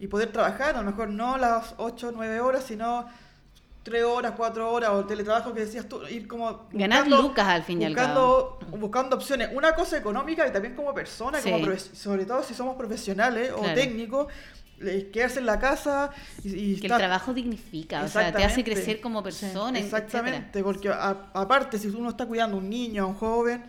[0.00, 3.06] y poder trabajar, a lo mejor no las 8 o 9 horas, sino
[3.82, 6.66] 3 horas, 4 horas, o teletrabajo que decías tú, ir como...
[6.72, 9.50] Ganar lucas al fin y al buscando, buscando opciones.
[9.54, 11.90] Una cosa económica y también como persona, como Sí.
[11.94, 14.28] sobre todo si somos profesionales o técnicos,
[14.80, 16.10] eh, quedarse en la casa
[16.42, 19.78] y, y Que el trabajo dignifica, o sea, te hace crecer como persona.
[19.78, 23.64] Exactamente, porque a- aparte si uno está cuidando a un niño, a un joven,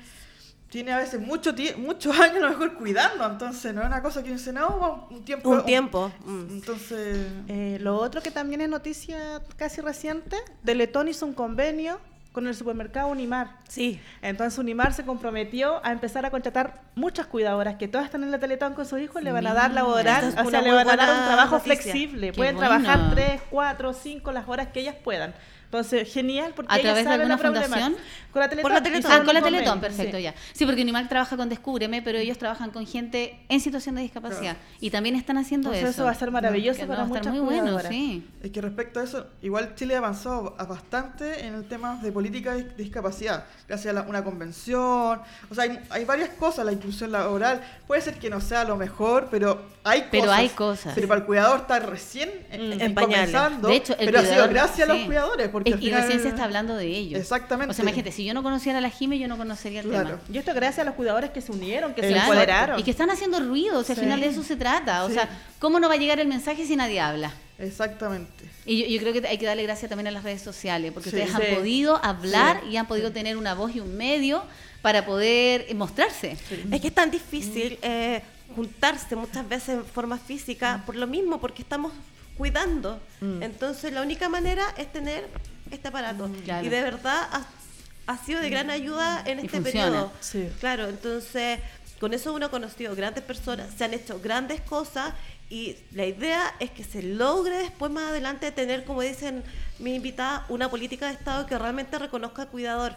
[0.74, 4.24] tiene a veces mucho muchos años a lo mejor cuidando, entonces no es una cosa
[4.24, 5.48] que dice, no, un tiempo.
[5.50, 6.12] Un tiempo.
[6.26, 6.46] mm.
[6.50, 12.00] Entonces, Eh, lo otro que también es noticia casi reciente, Teletón hizo un convenio
[12.32, 13.58] con el supermercado Unimar.
[13.70, 14.02] Sí.
[14.24, 18.40] Entonces Unimar se comprometió a empezar a contratar muchas cuidadoras que todas están en la
[18.40, 20.96] Teletón con sus hijos, le van a dar laboral, es o sea, le van a
[20.96, 21.76] dar un buena trabajo noticia.
[21.76, 22.68] flexible, Qué pueden bueno.
[22.76, 25.36] trabajar tres, cuatro, cinco las horas que ellas puedan.
[25.74, 27.96] Entonces, genial, porque ¿A través de alguna fundación?
[28.32, 28.62] Con la Teletón.
[28.64, 29.00] Por la Teletón.
[29.02, 30.24] hicieron Ah, con la un Teletón, perfecto, sí.
[30.24, 30.36] ya.
[30.54, 34.58] Sí, porque Unimark trabaja con Descúbreme, pero ellos trabajan con gente en situación de discapacidad.
[34.80, 36.02] Y también están haciendo Entonces, eso.
[36.02, 38.28] eso va a ser maravilloso no, para va a estar muchas muy bueno, sí.
[38.42, 42.54] es que respecto a eso, igual Chile ha avanzado bastante en el tema de política
[42.56, 47.12] de discapacidad, gracias a la- una convención, o sea, hay, hay varias cosas, la inclusión
[47.12, 50.40] laboral, puede ser que no sea lo mejor, pero hay Pero cosas.
[50.40, 50.92] hay cosas.
[50.96, 53.32] Pero para el cuidador está recién Mm, en en pañales.
[53.32, 55.86] comenzando, De hecho, el pero ha sido gracias a los cuidadores, porque Es- al y
[55.86, 57.19] final- recién se está hablando de ellos.
[57.19, 57.71] Exactamente.
[57.71, 60.08] O sea, imagínate, si yo no conociera a la Jime, yo no conocería el Claro.
[60.10, 60.21] tema.
[60.32, 62.80] Y esto gracias a los cuidadores que se unieron, que se empoderaron.
[62.80, 64.02] Y que están haciendo ruido, o sea, Sí.
[64.02, 65.04] al final de eso se trata.
[65.06, 65.15] O Sí.
[65.15, 67.32] sea, ¿cómo no va a llegar el mensaje si nadie habla?
[67.60, 68.43] Exactamente.
[68.65, 71.10] Y yo, yo creo que hay que darle gracias también a las redes sociales, porque
[71.10, 71.15] Sí.
[71.15, 72.69] ustedes han podido hablar Sí.
[72.71, 74.43] y han podido tener una voz y un medio
[74.82, 76.36] para poder eh, mostrarse.
[76.71, 78.21] Es que es tan difícil eh,
[78.56, 81.91] juntarse muchas veces en forma física por lo mismo, porque estamos
[82.38, 82.99] cuidando.
[83.21, 85.28] Entonces la única manera es tener
[85.76, 86.30] este aparato.
[86.44, 86.66] Claro.
[86.66, 87.46] Y de verdad ha,
[88.08, 89.86] ha sido de gran ayuda en Y este funciona.
[89.88, 90.12] periodo.
[90.20, 90.50] Sí.
[90.60, 91.60] Claro, entonces
[92.00, 95.14] con eso uno ha conocido grandes personas, se han hecho grandes cosas
[95.50, 99.44] y la idea es que se logre después más adelante tener, como dicen
[99.80, 102.96] mi invitada, una política de Estado que realmente reconozca al cuidador.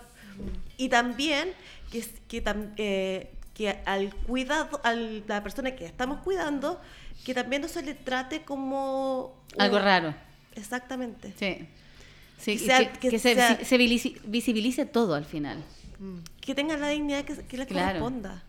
[0.76, 1.52] Y también
[1.92, 2.42] que, que,
[2.78, 6.80] eh, que al cuidado, a la persona que estamos cuidando,
[7.24, 9.34] que también no se le trate como...
[9.58, 10.14] Algo un- raro.
[10.54, 11.32] Exactamente.
[11.38, 11.68] Sí.
[12.38, 13.58] Sí, Que y sea- que, que que se, sea-
[14.24, 15.62] visibilice todo al final.
[16.40, 18.00] que tengan la dignidad que, que les Claro.
[18.00, 18.42] corresponda.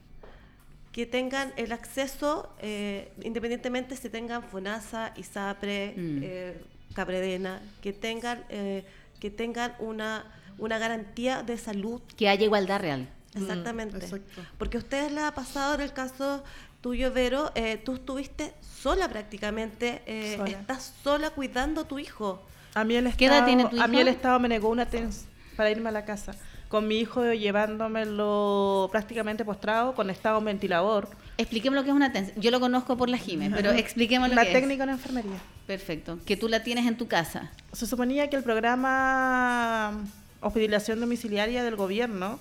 [0.91, 6.19] Que tengan el acceso, eh, independientemente si tengan FONASA, ISAPRE, Mm.
[6.23, 6.61] eh,
[6.93, 8.83] Capredena, que tengan, eh,
[9.19, 10.25] que tengan una,
[10.57, 12.01] una garantía de salud.
[12.17, 13.07] Que haya igualdad real.
[13.35, 13.97] Exactamente.
[13.97, 14.41] exacto.
[14.57, 16.43] Porque a ustedes les ha pasado en el caso
[16.81, 20.49] tuyo, Vero, eh, tú estuviste sola prácticamente, eh, Sola.
[20.49, 22.41] estás sola cuidando a tu hijo.
[22.77, 24.01] A mí el ¿Qué edad Estado, tiene tu A mí hijo?
[24.03, 26.35] el Estado me negó una TENS para irme a la casa.
[26.67, 31.09] Con mi hijo llevándomelo prácticamente postrado, con estado a un ventilador.
[31.39, 32.33] Expliquemos lo que es una TENS.
[32.35, 35.35] Yo lo conozco por la Jime, pero expliquemos lo Una que técnica en enfermería.
[35.37, 35.41] es.
[35.65, 36.19] Perfecto.
[36.23, 37.49] Que tú la tienes en tu casa.
[37.73, 39.97] Se suponía que el programa
[40.41, 42.39] hospitalización domiciliaria del gobierno,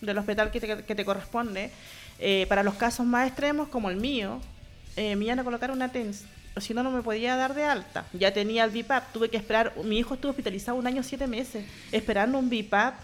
[0.00, 1.70] del hospital que te, que te corresponde,
[2.18, 4.40] eh, para los casos más extremos como el mío,
[4.96, 6.24] eh, me iban a colocar una TENS.
[6.58, 8.06] Si no, no me podía dar de alta.
[8.12, 9.12] Ya tenía el BIPAP.
[9.12, 9.74] Tuve que esperar.
[9.84, 12.94] Mi hijo estuvo hospitalizado un año siete meses, esperando un BIPAP.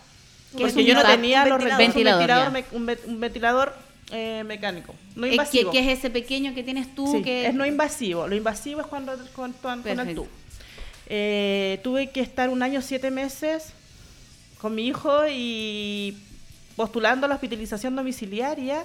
[0.56, 1.80] ¿Qué es Porque un yo no tenía Un los ventilador.
[1.80, 3.74] Un Ventilador, ventilador, me- un, ve- un ventilador
[4.10, 4.94] eh, mecánico.
[5.16, 5.70] No Eh, ¿Qué, invasivo.
[5.70, 7.06] qué es ese pequeño que tienes tú?
[7.10, 8.26] Sí, que es no invasivo.
[8.26, 10.28] Lo invasivo es cuando con, con- con el tubo.
[11.08, 13.72] Eh, tuve que estar un año, siete meses
[14.60, 16.16] con mi hijo y
[16.76, 18.84] postulando la hospitalización domiciliaria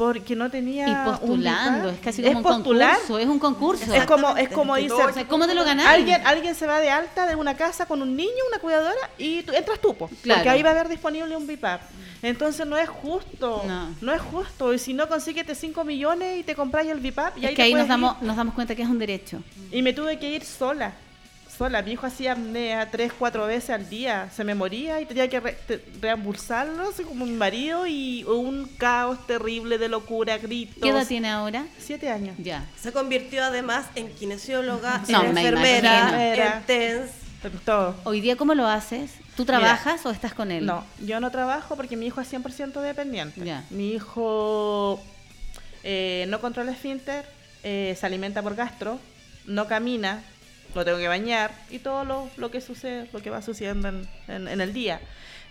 [0.00, 0.88] porque no tenía.
[0.88, 1.94] Y un postulando, BIPAP.
[1.94, 2.92] es casi como un postular.
[2.94, 3.94] concurso, es un concurso.
[3.94, 4.88] Es como, es como dice.
[4.88, 5.84] todo O sea, ¿cómo te lo ganas?
[5.86, 9.42] Alguien, alguien se va de alta de una casa con un niño, una cuidadora, y
[9.42, 10.08] tú, entras tú, Claro.
[10.40, 11.82] porque ahí va a haber disponible un BIPAP.
[12.22, 13.88] Entonces no es justo, No.
[14.00, 14.72] no, es justo.
[14.72, 17.36] Y si no, consíguete 5 millones y te compráis el BIPAP.
[17.36, 17.88] Y es ahí que ahí nos ir.
[17.88, 19.42] damos, nos damos cuenta que es un derecho.
[19.70, 20.92] Y me tuve que ir sola.
[21.60, 21.82] Sola.
[21.82, 24.30] Mi hijo hacía apnea tres, cuatro veces al día.
[24.34, 28.64] Se me moría y tenía que re- te- reambulsarlo, así como mi marido, y un
[28.78, 30.78] caos terrible de locura, gritos.
[30.82, 31.66] ¿Qué edad tiene ahora?
[31.78, 32.34] Siete años.
[32.38, 32.64] Ya.
[32.80, 37.10] Se convirtió además en kinesióloga, No, en me enfermera, en TENS.
[37.66, 37.94] Todo.
[38.04, 39.10] Hoy día, ¿cómo lo haces?
[39.36, 40.64] ¿Tú trabajas o estás con él?
[40.64, 43.44] No, yo no trabajo porque mi hijo es 100% dependiente.
[43.44, 43.64] Ya.
[43.68, 44.98] Mi hijo
[45.84, 47.26] eh, no controla esfínter,
[47.64, 48.98] eh, se alimenta por gastro,
[49.44, 50.22] no camina,
[50.74, 54.08] lo tengo que bañar y todo lo, lo que sucede, lo que va sucediendo en,
[54.28, 55.00] en- en el día.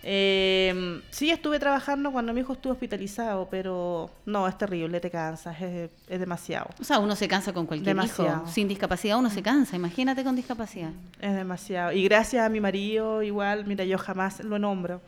[0.01, 5.61] Eh, sí, estuve trabajando cuando mi hijo estuvo hospitalizado, pero no, es terrible, te cansas,
[5.61, 6.69] es, es demasiado.
[6.79, 8.43] O sea, uno se cansa con cualquier Demasiado.
[8.43, 8.47] hijo.
[8.51, 9.75] Sin discapacidad uno se cansa.
[9.75, 10.91] Imagínate con discapacidad.
[11.19, 11.91] Es demasiado.
[11.91, 15.01] Y gracias a mi marido, igual, mira, yo jamás lo nombro,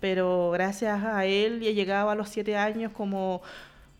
[0.00, 3.40] pero gracias a él he llegado a los siete años como,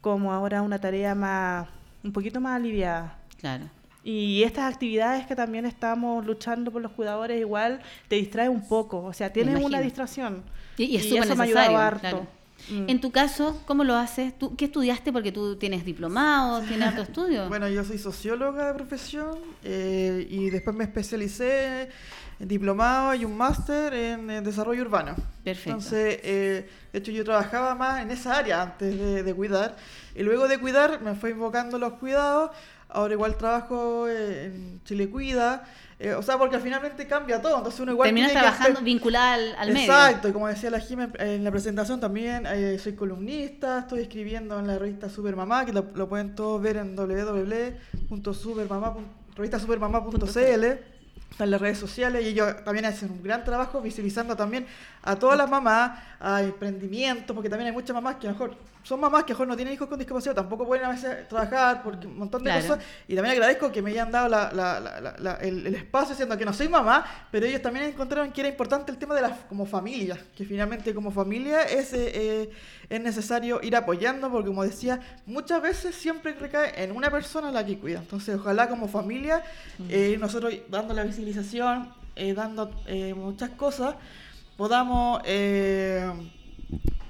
[0.03, 1.67] como ahora una tarea más,
[2.03, 3.17] un poquito más aliviada.
[3.41, 3.65] Claro.
[4.05, 9.03] Y estas actividades que también estamos luchando por los cuidadores, igual te distrae un poco,
[9.03, 10.43] o sea, tienes una distracción.
[10.77, 11.79] Y, y es súper eso me ha ayudado necesario.
[11.79, 12.01] harto.
[12.01, 12.45] claro.
[12.71, 12.89] Mm.
[12.89, 14.39] En tu caso, ¿cómo lo haces?
[14.39, 15.13] ¿Tú, ¿Qué estudiaste?
[15.13, 17.49] Porque tú tienes diplomado, tienes harto estudio.
[17.55, 21.89] Bueno, yo soy socióloga de profesión eh, y después me especialicé
[22.39, 25.15] diplomado y un máster en, eh, desarrollo urbano.
[25.45, 25.71] Perfecto.
[25.71, 29.77] Entonces, eh, de hecho, yo trabajaba más en esa área antes de, de cuidar.
[30.15, 32.51] Y luego de cuidar, me fue invocando los cuidados.
[32.89, 35.65] Ahora igual trabajo eh, en Chile Cuida.
[35.99, 37.57] eh, o sea, porque finalmente cambia todo.
[37.57, 39.93] Entonces uno igual Terminas trabajando empe- vinculada al, al medio.
[39.93, 44.57] Exacto, y como decía la Jimé en la presentación también, eh, soy columnista, estoy escribiendo
[44.61, 48.95] en la revista Supermamá, que lo, lo pueden todos ver en www.supermamá,
[51.35, 54.67] revistasupermamá.cl, está en las redes sociales y ellos también hacen un gran trabajo visibilizando también
[55.03, 58.57] a todas las mamás, a emprendimientos, porque también hay muchas mamás que a lo mejor
[58.85, 61.83] son mamás que a mejor no tienen hijos con discapacidad, tampoco pueden a veces trabajar
[61.83, 62.67] porque un montón de Claro.
[62.69, 62.85] cosas.
[63.09, 66.69] Y también agradezco que me hayan dado la- el, el espacio, siendo que no soy
[66.69, 70.45] mamá, pero ellos también encontraron que era importante el tema de la como familia, que
[70.45, 72.51] finalmente como familia es, eh, eh,
[72.89, 77.65] es necesario ir apoyando, porque como decía, muchas veces siempre recae en una persona la
[77.65, 77.99] que cuida.
[78.01, 79.43] Entonces, ojalá como familia,
[79.89, 82.71] eh, nosotros dando la visibilización, eh, dando
[83.17, 83.95] muchas cosas,
[84.57, 85.21] podamos...
[85.25, 86.13] eh,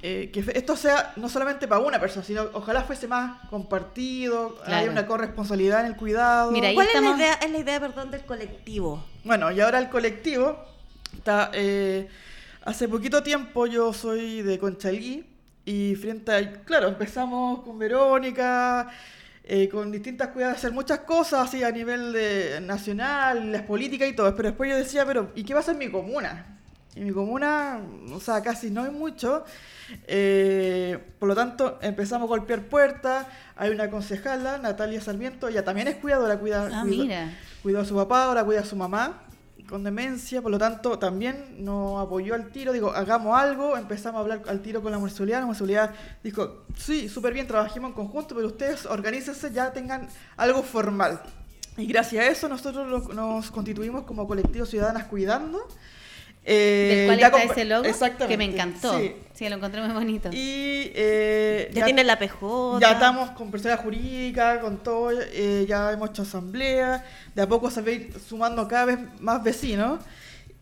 [0.02, 4.76] eh, que esto sea no solamente para una persona, sino ojalá fuese más compartido, Claro.
[4.76, 6.50] haya una corresponsabilidad en el cuidado.
[6.50, 9.04] Mira, ¿Cuál estamos- es la idea, es la idea perdón, del colectivo?
[9.24, 10.58] Bueno, y ahora el colectivo
[11.14, 11.50] está.
[11.54, 12.08] eh,
[12.64, 15.24] hace poquito tiempo yo soy de Conchalí
[15.64, 16.52] y frente a.
[16.64, 18.88] Claro, empezamos con Verónica.
[19.46, 24.14] eh, con distintas cuidadas, hacer muchas cosas así a nivel de nacional, las políticas y
[24.14, 26.46] todo, pero después yo decía, pero ¿y qué pasa en mi comuna?
[26.96, 27.80] En mi comuna,
[28.12, 29.44] o sea, casi no hay mucho,
[30.06, 33.26] eh, por lo tanto empezamos a golpear puertas,
[33.56, 37.32] hay una concejala, Natalia Sarmiento, ella también es cuidadora, cuida, Ah, cuida- mira.
[37.62, 39.20] cuidó a su papá, ahora cuida a su mamá
[39.68, 44.20] con demencia, por lo tanto también nos apoyó al tiro, digo, hagamos algo, empezamos a
[44.22, 48.34] hablar al tiro con la municipalidad, la municipalidad dijo, sí, súper bien, trabajemos en conjunto,
[48.34, 51.20] pero ustedes organícense, ya tengan algo formal.
[51.76, 55.66] Y gracias a eso nosotros nos constituimos como colectivo Ciudadanas Cuidando.
[56.44, 58.98] Eh, Del cual ya está ese logo Exactamente, que me encantó.
[58.98, 59.14] sí.
[59.34, 60.28] Sí, lo encontré muy bonito.
[60.32, 62.78] Y eh, Ya, tiene la PJ.
[62.80, 67.04] ya estamos con personas jurídicas, con todo, eh, ya hemos hecho asamblea,
[67.34, 69.98] de a poco se va a ir sumando cada vez más vecinos.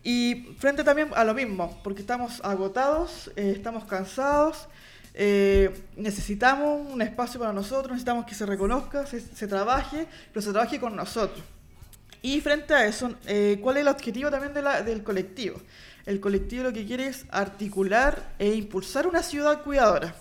[0.01, 4.67] Y frente también a lo mismo, porque estamos agotados, eh, estamos cansados,
[5.13, 10.51] eh, necesitamos un espacio para nosotros, necesitamos que se reconozca, se, se trabaje, pero se
[10.51, 11.45] trabaje con nosotros.
[12.23, 15.61] Y frente a eso, eh, ¿cuál es el objetivo también de la- del colectivo?
[16.05, 20.15] El colectivo lo que quiere es articular e impulsar una ciudad cuidadora.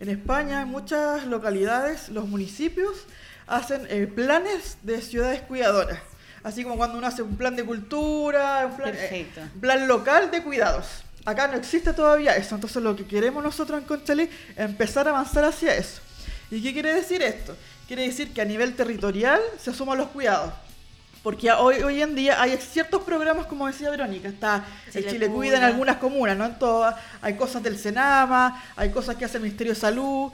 [0.00, 3.06] En España, en muchas localidades, los municipios
[3.46, 5.98] hacen eh, planes de ciudades cuidadoras.
[6.42, 9.26] Así como cuando uno hace un plan de cultura, un plan, eh,
[9.60, 10.86] plan local de cuidados.
[11.24, 15.10] Acá no existe todavía eso, entonces lo que queremos nosotros en Conchalí es empezar a
[15.10, 16.02] avanzar hacia eso.
[16.50, 17.56] ¿Y qué quiere decir esto?
[17.86, 20.52] Quiere decir que a nivel territorial se asuman los cuidados.
[21.24, 25.28] Porque hoy, hoy en día hay ciertos programas, como decía Verónica, está el Chile Chile
[25.28, 26.94] Cuida en algunas comunas, no en todas.
[27.22, 30.30] Hay cosas del Senama, hay cosas que hace el Ministerio de Salud,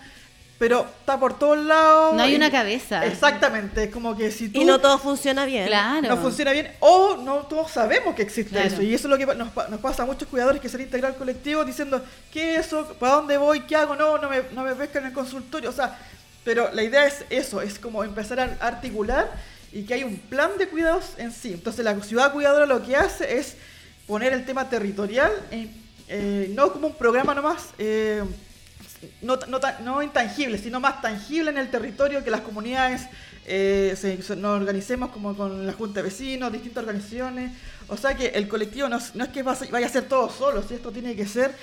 [0.59, 2.15] pero está por todos lados.
[2.17, 3.07] No hay y- una cabeza.
[3.07, 5.69] Exactamente, es como que si tú Y no todo funciona bien.
[5.69, 6.09] Claro.
[6.09, 8.67] no funciona bien o no todos sabemos que existe Claro.
[8.67, 10.77] eso y eso es lo que nos, pa- nos pasa a muchos cuidadores que se
[10.77, 12.97] han integrado al colectivo diciendo ¿qué es eso?
[12.99, 13.61] ¿para dónde voy?
[13.61, 13.95] ¿qué hago?
[13.95, 15.97] no, no me, no me pescan en el consultorio o sea,
[16.45, 19.31] pero la idea es eso es como empezar a articular
[19.73, 22.97] y que hay un plan de cuidados en sí entonces la ciudad cuidadora lo que
[22.97, 23.57] hace es
[24.07, 25.71] poner el tema territorial en-
[26.09, 28.23] eh, no como un programa nomás eh,
[29.23, 33.03] no, no, no intangible, sino más tangible en el territorio que las comunidades
[33.47, 37.53] eh, se- nos organicemos como con la Junta de Vecinos, distintas organizaciones.
[37.89, 40.93] O sea que el colectivo no, no es que vaya a ser todo solo, esto
[40.93, 41.55] tiene que ser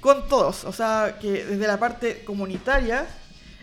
[0.00, 0.64] con todos.
[0.64, 3.06] O sea que desde la parte comunitaria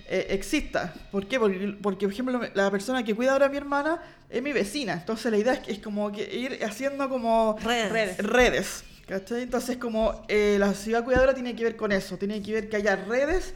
[0.10, 0.94] eh, exista.
[1.12, 1.40] ¿Por qué?
[1.40, 4.94] Porque, porque, por ejemplo, la persona que cuida ahora a mi hermana es mi vecina.
[4.94, 8.18] Entonces la idea es, que- es como que ir haciendo como Redes.
[8.18, 8.84] redes.
[9.08, 9.44] ¿cachai?
[9.44, 12.76] Entonces, como eh, la ciudad cuidadora tiene que ver con eso, tiene que ver que
[12.76, 13.54] haya redes,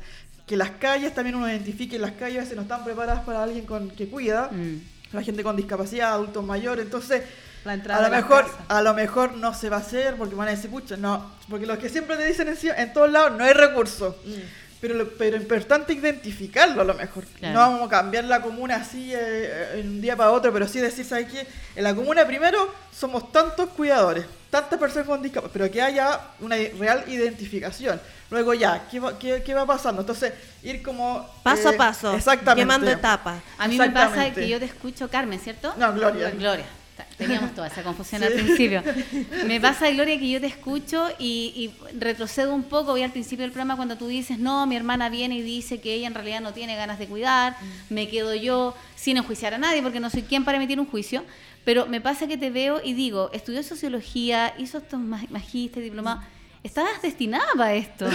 [0.47, 3.65] que las calles también uno identifique, las calles a veces no están preparadas para alguien
[3.65, 4.77] con, que cuida, Mm.
[5.11, 7.23] la gente con discapacidad, adultos mayores, entonces
[7.65, 8.65] La a lo mejor, casa.
[8.69, 11.65] a lo mejor no se va a hacer porque van a decir, pucha, no, porque
[11.65, 14.15] lo que siempre te dicen en todos lados no hay recursos.
[14.81, 17.23] Pero, lo- pero es importante identificarlo a lo mejor.
[17.37, 17.53] Claro.
[17.53, 20.79] No vamos a cambiar la comuna así eh, en un día para otro, pero sí
[20.79, 21.45] decir, ¿sabes qué?
[21.75, 26.55] En la comuna primero somos tantos cuidadores, tantas personas con discapacidad, pero que haya una
[26.79, 28.01] real identificación.
[28.31, 30.01] Luego ya, ¿qué va, qué, qué va pasando?
[30.01, 31.29] Entonces, ir como...
[31.43, 32.61] Paso eh, a paso, Exactamente.
[32.61, 33.41] quemando etapas.
[33.59, 35.73] A mí me pasa que yo te escucho, Carmen, ¿cierto?
[35.77, 36.31] No, Gloria.
[36.31, 36.65] Gloria.
[37.21, 38.27] Teníamos toda esa confusión Sí.
[38.27, 38.83] al principio.
[39.45, 42.91] Me pasa, Gloria, que yo te escucho y, y retrocedo un poco.
[42.91, 45.93] Voy al principio del programa cuando tú dices, no, mi hermana viene y dice que
[45.93, 47.93] ella en realidad no tiene ganas de cuidar, Mm.
[47.93, 51.23] me quedo yo sin enjuiciar a nadie porque no soy quien para emitir un juicio.
[51.63, 56.23] Pero me pasa que te veo y digo, estudió sociología, hizo estos ma- magíster, diplomados.
[56.63, 58.05] Estabas destinada para esto.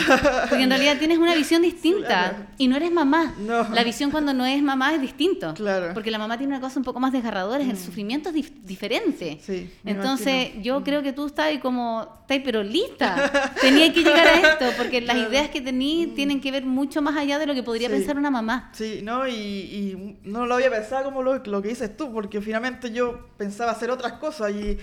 [0.48, 2.06] Porque en realidad tienes una visión distinta.
[2.06, 2.36] Claro.
[2.58, 3.34] Y no eres mamá.
[3.40, 3.68] No.
[3.70, 5.52] La visión cuando no es mamá es distinto.
[5.54, 5.92] Claro.
[5.94, 9.40] Porque la mamá tiene una cosa un poco más desgarradora, el sufrimiento es dif- diferente.
[9.42, 10.62] Sí, Entonces, imagino.
[10.62, 13.52] yo creo que tú estás ahí como, estás pero lista.
[13.60, 17.16] Tenía que llegar a esto, porque las ideas que tení tienen que ver mucho más
[17.16, 17.94] allá de lo que podría Sí.
[17.96, 18.70] pensar una mamá.
[18.74, 19.26] Sí, ¿no?
[19.26, 23.26] Y, y no lo había pensado como lo, lo que dices tú, porque finalmente yo
[23.36, 24.78] pensaba hacer otras cosas y...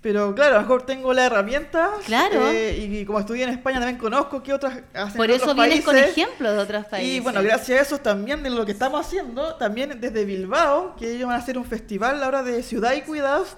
[0.00, 1.90] Pero claro, a lo mejor tengo la herramienta.
[2.06, 2.50] Claro.
[2.50, 5.84] eh, y, como estudié en España también conozco que otras hacen Por eso otros vienes
[5.84, 7.16] con ejemplos de otros países.
[7.16, 11.12] Y bueno, gracias a eso también de lo que estamos haciendo, también desde Bilbao, que
[11.12, 13.56] ellos van a hacer un festival ahora de ciudad y cuidados,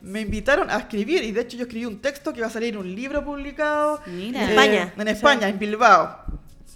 [0.00, 2.70] me invitaron a escribir y de hecho yo escribí un texto que va a salir
[2.70, 4.44] en un libro publicado Mira.
[4.44, 4.92] En España.
[4.96, 6.24] en España, en Bilbao.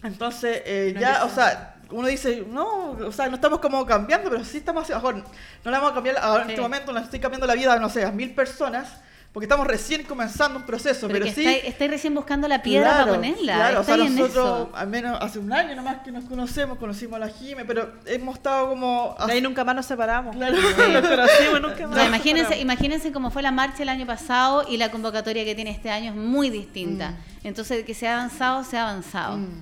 [0.03, 4.45] Entonces, eh, ya, o sea, uno dice, no, o sea, no estamos como cambiando, pero
[4.45, 5.25] sí estamos haciendo, mejor,
[5.65, 6.53] no le vamos a cambiar, ahora en Sí.
[6.55, 8.89] este momento no estoy cambiando la vida, no sé, a mil personas,
[9.33, 11.45] porque estamos recién comenzando un proceso, pero pero, sí...
[11.45, 13.55] estáis, estáis recién buscando la piedra Claro, para ponerla.
[13.55, 14.71] Claro, o sea, nosotros, eso.
[14.75, 18.37] al menos hace un año nomás que nos conocemos, conocimos a la Jime, pero hemos
[18.37, 19.15] estado como...
[19.27, 20.35] De ahí nunca más nos separamos.
[20.35, 20.57] Claro.
[20.57, 20.73] Nos
[21.09, 21.97] conocimos, nunca O más.
[21.97, 22.63] sea, nos imagínense, separamos.
[22.63, 26.13] imagínense cómo fue la marcha el año pasado y la convocatoria que tiene este año
[26.13, 27.13] es muy distinta.
[27.45, 29.37] Entonces, que se ha avanzado, se ha avanzado.
[29.37, 29.61] Mm.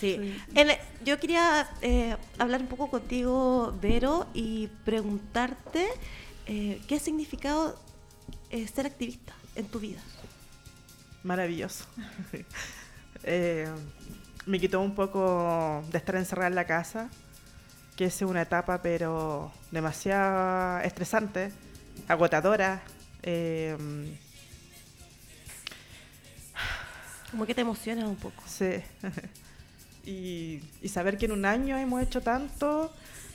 [0.00, 0.36] Sí.
[1.04, 5.86] Yo quería eh, hablar un poco contigo, Vero, y preguntarte
[6.46, 7.78] eh, qué ha significado
[8.50, 10.00] eh, ser activista en tu vida.
[11.22, 11.84] Maravilloso.
[13.28, 13.66] Eh,
[14.44, 17.08] me quitó un poco de estar encerrada en la casa,
[17.96, 21.50] que es una etapa pero demasiado estresante,
[22.06, 22.82] agotadora.
[23.24, 23.76] eh,
[27.32, 28.42] Como que te emocionas un poco.
[28.46, 28.74] sí.
[30.06, 32.92] y, y saber que en un año hemos hecho tanto,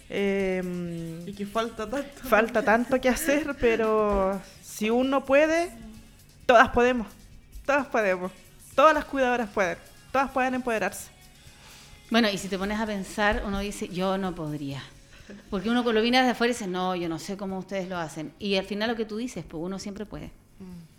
[0.09, 2.21] eh, Y que falta tanto.
[2.27, 5.69] falta tanto que hacer, pero si uno puede,
[6.45, 7.07] todas podemos.
[7.65, 8.31] Todas podemos.
[8.75, 9.77] Todas las cuidadoras pueden.
[10.11, 11.09] Todas pueden empoderarse.
[12.09, 14.81] Bueno, y si te pones a pensar, uno dice, yo no podría.
[15.49, 17.97] Porque uno lo viene desde afuera y dice, no, yo no sé cómo ustedes lo
[17.97, 18.33] hacen.
[18.37, 20.31] Y al final lo que tú dices, pues uno siempre puede.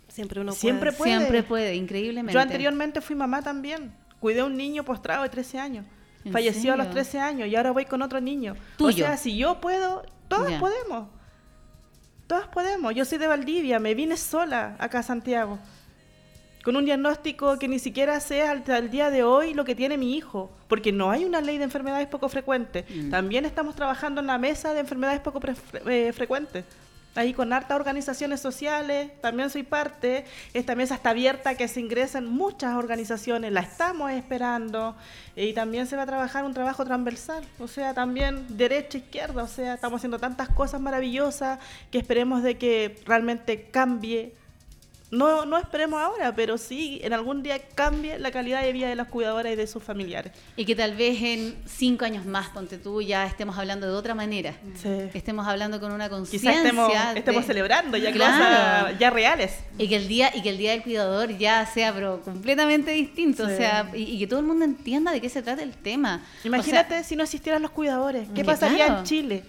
[0.07, 0.97] Siempre uno Siempre puede.
[0.97, 1.17] puede.
[1.17, 2.33] Siempre puede, increíblemente.
[2.33, 3.91] Yo anteriormente fui mamá también.
[4.23, 5.85] Cuidé a un niño postrado de 13 años.
[6.23, 7.01] ¿En Falleció a los serio?
[7.01, 8.55] 13 años y ahora voy con otro niño.
[8.77, 9.03] Tuyo.
[9.03, 11.09] O sea, si yo puedo, todas podemos.
[12.25, 12.95] Todas podemos.
[12.95, 15.59] Yo soy de Valdivia, me vine sola acá a Santiago.
[16.63, 19.97] Con un diagnóstico que ni siquiera sé hasta el día de hoy lo que tiene
[19.97, 20.49] mi hijo.
[20.69, 22.85] Porque no hay una ley de enfermedades poco frecuentes.
[22.89, 23.09] Mm.
[23.09, 25.41] También estamos trabajando en la mesa de enfermedades poco
[25.85, 26.63] eh, frecuentes.
[27.15, 30.25] Ahí con hartas organizaciones sociales, también soy parte.
[30.53, 34.95] Esta mesa está abierta que se ingresan muchas organizaciones, la estamos esperando.
[35.35, 39.47] Y también se va a trabajar un trabajo transversal, o sea, también derecha, izquierda, o
[39.47, 41.59] sea, estamos haciendo tantas cosas maravillosas
[41.91, 44.33] que esperemos de que realmente cambie.
[45.13, 48.95] No, no esperemos ahora, pero sí en algún día cambie la calidad de vida de
[48.95, 50.31] las cuidadoras y de sus familiares.
[50.57, 54.15] Y que tal vez en cinco años más, ponte tú, ya estemos hablando de otra
[54.15, 54.53] manera.
[54.81, 54.89] Sí.
[55.13, 56.51] Estemos hablando con una Quizás conciencia.
[56.57, 58.85] estemos, de- estemos celebrando ya Claro.
[58.87, 59.53] cosas ya reales.
[59.77, 63.45] Y que el día y que el día del cuidador ya sea pero completamente distinto,
[63.47, 63.53] Sí.
[63.53, 66.21] o sea, y, y que todo el mundo entienda de qué se trata el tema.
[66.43, 68.99] Imagínate si no existieran los cuidadores, ¿qué pasaría claro.
[68.99, 69.43] en Chile?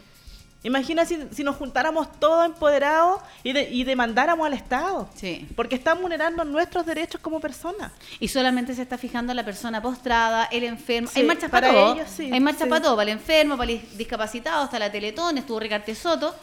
[0.65, 5.09] Imagina si, si nos juntáramos todos empoderados y, de- y demandáramos al Estado.
[5.15, 5.47] Sí.
[5.55, 7.93] Porque están vulnerando nuestros derechos como personas.
[8.19, 11.09] Y solamente se está fijando la persona postrada, el enfermo.
[11.13, 11.95] Sí, Hay marchas para, para todo.
[11.95, 12.69] ellos sí, Hay marchas sí.
[12.71, 16.35] para todo, para el enfermo, para el discapacitado, hasta la Teletón, estuvo Ricarte Soto.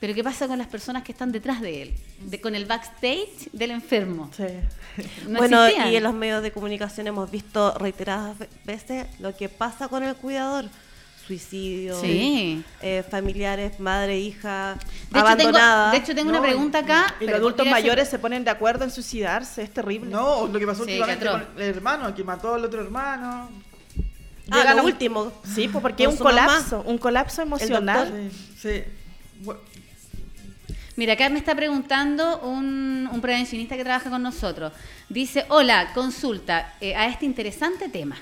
[0.00, 1.94] Pero ¿qué pasa con las personas que están detrás de él?
[2.22, 4.30] De- con el backstage del enfermo.
[4.36, 4.44] Sí.
[5.28, 5.92] No bueno, existían.
[5.92, 10.02] y en los medios de comunicación hemos visto reiteradas ve- veces lo que pasa con
[10.02, 10.66] el cuidador.
[11.36, 12.62] Suicidio, Sí.
[12.82, 15.90] eh, familiares, madre, hija, De hecho, tengo, abandonada.
[15.90, 17.14] de hecho, tengo una pregunta acá.
[17.20, 20.10] Y los adultos mayores se ponen de acuerdo en suicidarse, es terrible.
[20.10, 23.48] No, lo que pasó Sí, últimamente con el hermano, que mató al otro hermano.
[24.50, 25.32] ah, lo último.
[25.54, 26.30] Sí, pues porque es un mamá.
[26.46, 28.30] colapso, un colapso emocional.
[28.60, 29.52] Sí, sí.
[30.94, 34.72] Mira, acá me está preguntando un, un prevencionista que trabaja con nosotros.
[35.08, 38.16] Dice, hola, consulta eh, a este interesante tema.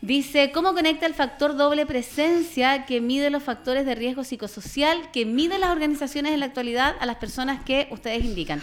[0.00, 5.24] Dice, ¿cómo conecta el factor doble presencia que mide los factores de riesgo psicosocial que
[5.24, 8.60] miden las organizaciones en la actualidad a las personas que ustedes indican?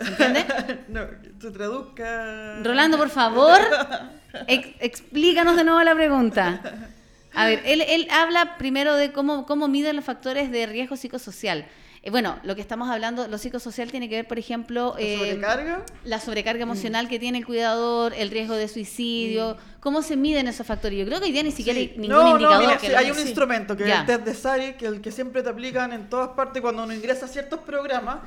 [0.00, 0.46] ¿Se entiende?
[0.88, 1.00] no,
[1.40, 2.60] se traduzca.
[2.62, 3.58] Rolando, por favor,
[4.46, 6.88] ex- explícanos de nuevo la pregunta.
[7.34, 11.66] A ver, él, él habla primero de cómo, cómo miden los factores de riesgo psicosocial.
[12.02, 15.18] Eh, bueno, lo que estamos hablando, lo psicosocial tiene que ver, por ejemplo, ¿La eh,
[15.18, 15.82] sobrecarga?
[16.04, 20.66] la sobrecarga emocional que tiene el cuidador, el riesgo de suicidio, cómo se miden esos
[20.66, 20.98] factores.
[20.98, 21.90] Yo creo que hoy día ni siquiera Sí.
[21.92, 23.94] hay ningún no, indicador no, mira, que sí, lo- hay un instrumento que Ya.
[23.96, 26.84] es el test de SARI, que el que siempre te aplican en todas partes cuando
[26.84, 28.20] uno ingresa a ciertos programas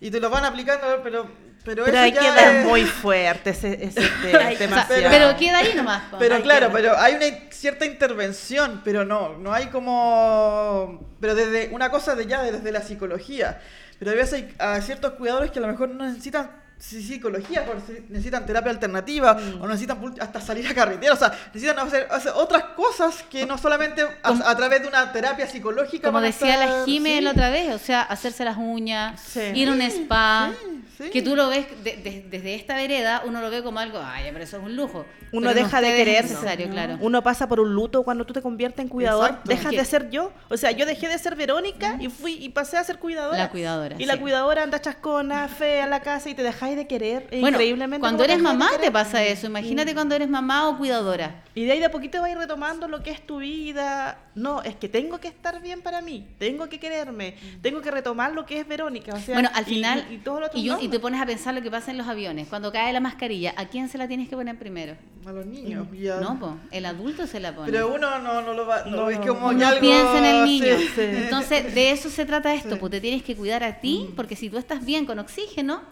[0.00, 1.30] y te lo van aplicando, pero
[1.64, 4.50] pero, Pero eso hay ya que dar es- muy fuerte ese, ese te- O sea,
[4.58, 5.02] demasiado.
[5.10, 6.02] pero queda ahí nomás.
[6.18, 11.68] Pero claro, que- pero hay una cierta intervención, pero no, no hay como, pero desde
[11.72, 13.60] una cosa de ya desde la psicología,
[13.98, 17.66] pero a veces hay a ciertos cuidadores que a lo mejor no necesitan psicología,
[18.08, 19.60] necesitan terapia alternativa Mm.
[19.60, 23.58] o necesitan hasta salir a carretera, o sea, necesitan hacer, hacer otras cosas que no
[23.58, 26.08] solamente a, través de una terapia psicológica.
[26.08, 27.20] Como decía la sí.
[27.20, 29.40] la otra vez, o sea, hacerse las uñas, Sí.
[29.54, 30.69] ir a un spa, sí,
[31.00, 31.10] sí.
[31.10, 34.28] que tú lo ves de- de- desde esta vereda, uno lo ve como algo, ay,
[34.32, 35.06] pero eso es un lujo.
[35.32, 36.34] Uno Pero deja de ustedes es quererse.
[36.34, 36.72] necesario, ¿no?
[36.72, 36.98] claro.
[37.00, 39.26] Uno pasa por un luto cuando tú te conviertes en cuidador.
[39.30, 39.48] Exacto.
[39.50, 40.32] Dejas de ser yo.
[40.48, 43.38] O sea, yo dejé de ser Verónica y fui y pasé a ser cuidadora.
[43.38, 44.18] La cuidadora, Y la sí.
[44.20, 47.28] cuidadora anda chascona, fea en la casa y te dejáis de querer.
[47.30, 49.46] Es Bueno, increíblemente cuando eres de mamá te pasa eso.
[49.46, 51.42] Imagínate cuando eres mamá o cuidadora.
[51.54, 54.18] Y de ahí de a poquito vas retomando lo que es tu vida.
[54.34, 58.32] No, es que tengo que estar bien para mí, tengo que quererme, tengo que retomar
[58.32, 59.14] lo que es Verónica.
[59.14, 60.80] O sea, bueno, al y- final, y, y todo lo otro y, no.
[60.90, 62.48] Y te pones a pensar lo que pasa en los aviones.
[62.48, 64.94] Cuando cae la mascarilla, ¿a quién se la tienes que poner primero?
[65.26, 65.86] a los niños.
[65.92, 67.70] y a- No, po, el adulto se la pone.
[67.70, 69.80] Pero uno no, no lo va, no, No, es como Uno algo...
[69.80, 70.78] piensa en el niño.
[70.78, 70.88] sí.
[70.94, 71.00] Sí.
[71.02, 72.76] Entonces, de eso se trata esto, Sí.
[72.80, 74.14] pues te tienes que cuidar a ti, Mm.
[74.16, 75.82] porque si tú estás bien con oxígeno,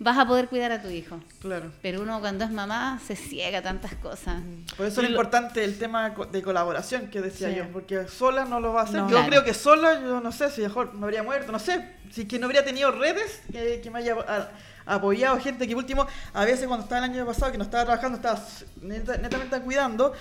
[0.00, 1.18] vas a poder cuidar a tu hijo.
[1.40, 1.72] Claro.
[1.80, 4.42] Pero uno cuando es mamá se ciega tantas cosas.
[4.76, 7.56] Por eso es lo- importante el tema de colaboración que decía Sí.
[7.56, 8.96] yo, porque sola no lo va a hacer.
[8.96, 9.04] No.
[9.08, 9.28] yo Claro.
[9.28, 12.38] creo que sola, yo no sé si mejor me habría muerto, no sé, si que
[12.38, 14.48] no habría tenido redes que, que me haya a-
[14.86, 18.16] apoyado, gente que último, a veces cuando estaba el año pasado, que no estaba trabajando,
[18.16, 18.38] estaba
[18.82, 20.12] neta- netamente cuidando,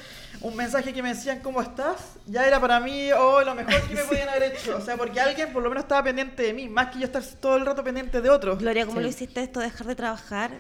[0.42, 1.98] un mensaje que me decían, ¿cómo estás?
[2.26, 4.78] Ya era para mí, oh, lo mejor que me podían haber hecho.
[4.78, 7.22] O sea, porque alguien por lo menos estaba pendiente de mí, más que yo estar
[7.42, 8.58] todo el rato pendiente de otros.
[8.60, 9.04] Gloria, ¿cómo Sí.
[9.04, 9.60] lo hiciste esto?
[9.60, 10.52] Dejar de trabajar.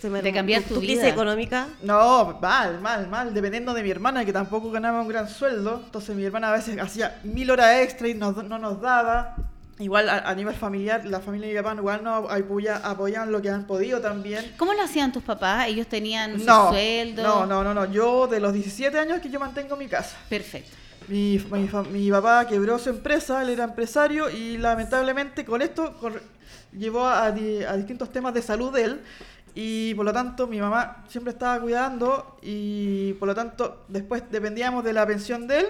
[0.00, 1.08] Se me- De cambiar tu crisis vida.
[1.08, 1.68] económica.
[1.82, 5.82] No, mal, mal, mal, dependiendo de mi hermana, que tampoco ganaba un gran sueldo.
[5.84, 9.36] Entonces mi hermana a veces hacía mil horas extra y nos- no nos daba.
[9.80, 13.40] Igual a, a nivel familiar, la familia de mi papá igual nos apoya, apoyan lo
[13.42, 14.52] que han podido también.
[14.56, 15.66] ¿Cómo lo hacían tus papás?
[15.68, 17.22] ¿Ellos tenían su No, sueldo?
[17.22, 17.90] no, no, no, no.
[17.90, 20.16] Yo de los 17 años que yo mantengo mi casa.
[20.28, 20.76] Perfecto.
[21.08, 25.96] Mi, mi, mi papá quebró su empresa, él era empresario y lamentablemente con esto
[26.72, 29.00] llevó a, a distintos temas de salud de él
[29.54, 34.84] y por lo tanto mi mamá siempre estaba cuidando y por lo tanto después dependíamos
[34.84, 35.66] de la pensión de él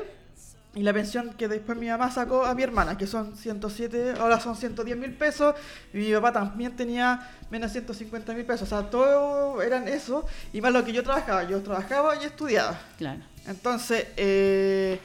[0.75, 4.39] y la pensión que después mi mamá sacó a mi hermana, que son 107, ahora
[4.39, 5.55] son 110 mil pesos,
[5.93, 10.61] y mi papá también tenía menos 150 mil pesos, o sea, todo eran eso, y
[10.61, 12.79] más lo que yo trabajaba, yo trabajaba y estudiaba.
[12.99, 13.21] Claro.
[13.49, 15.01] Entonces, eh,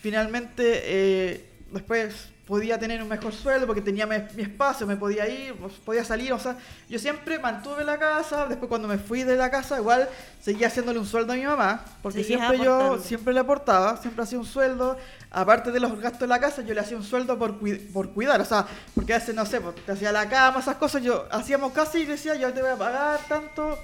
[0.00, 5.54] finalmente, eh, después podía tener un mejor sueldo porque tenía mi espacio, me podía ir,
[5.54, 6.58] pues, podía salir, o sea,
[6.90, 10.08] yo siempre mantuve la casa, después cuando me fui de la casa igual
[10.42, 14.38] seguía haciéndole un sueldo a mi mamá, porque siempre yo siempre le aportaba, siempre hacía
[14.38, 14.98] un sueldo,
[15.30, 18.10] aparte de los gastos de la casa, yo le hacía un sueldo por, cui- por
[18.10, 21.02] cuidar, o sea, porque a veces, no sé, pues, te hacía la cama, esas cosas,
[21.02, 23.78] yo hacíamos casi y decía, yo te voy a pagar tanto,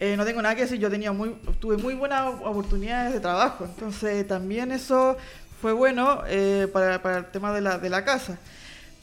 [0.00, 3.64] eh, no tengo nada que decir, yo tenía muy, tuve muy buenas oportunidades de trabajo,
[3.64, 5.16] entonces también eso
[5.64, 8.38] fue bueno eh, para, para el tema de la, de la casa.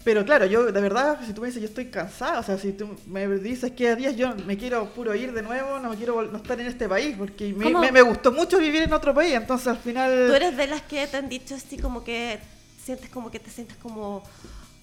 [0.04, 2.72] Pero claro, yo de verdad, si tú me dices, yo estoy cansada, o sea, si
[2.74, 5.96] tú me dices que a días yo me quiero puro ir de nuevo, no me
[5.96, 9.12] quiero no estar en este país, porque me, me- me gustó mucho vivir en otro
[9.12, 10.28] país, entonces al final...
[10.30, 12.38] Tú eres de las que te han dicho así como que
[12.86, 14.22] sientes como que te sientes como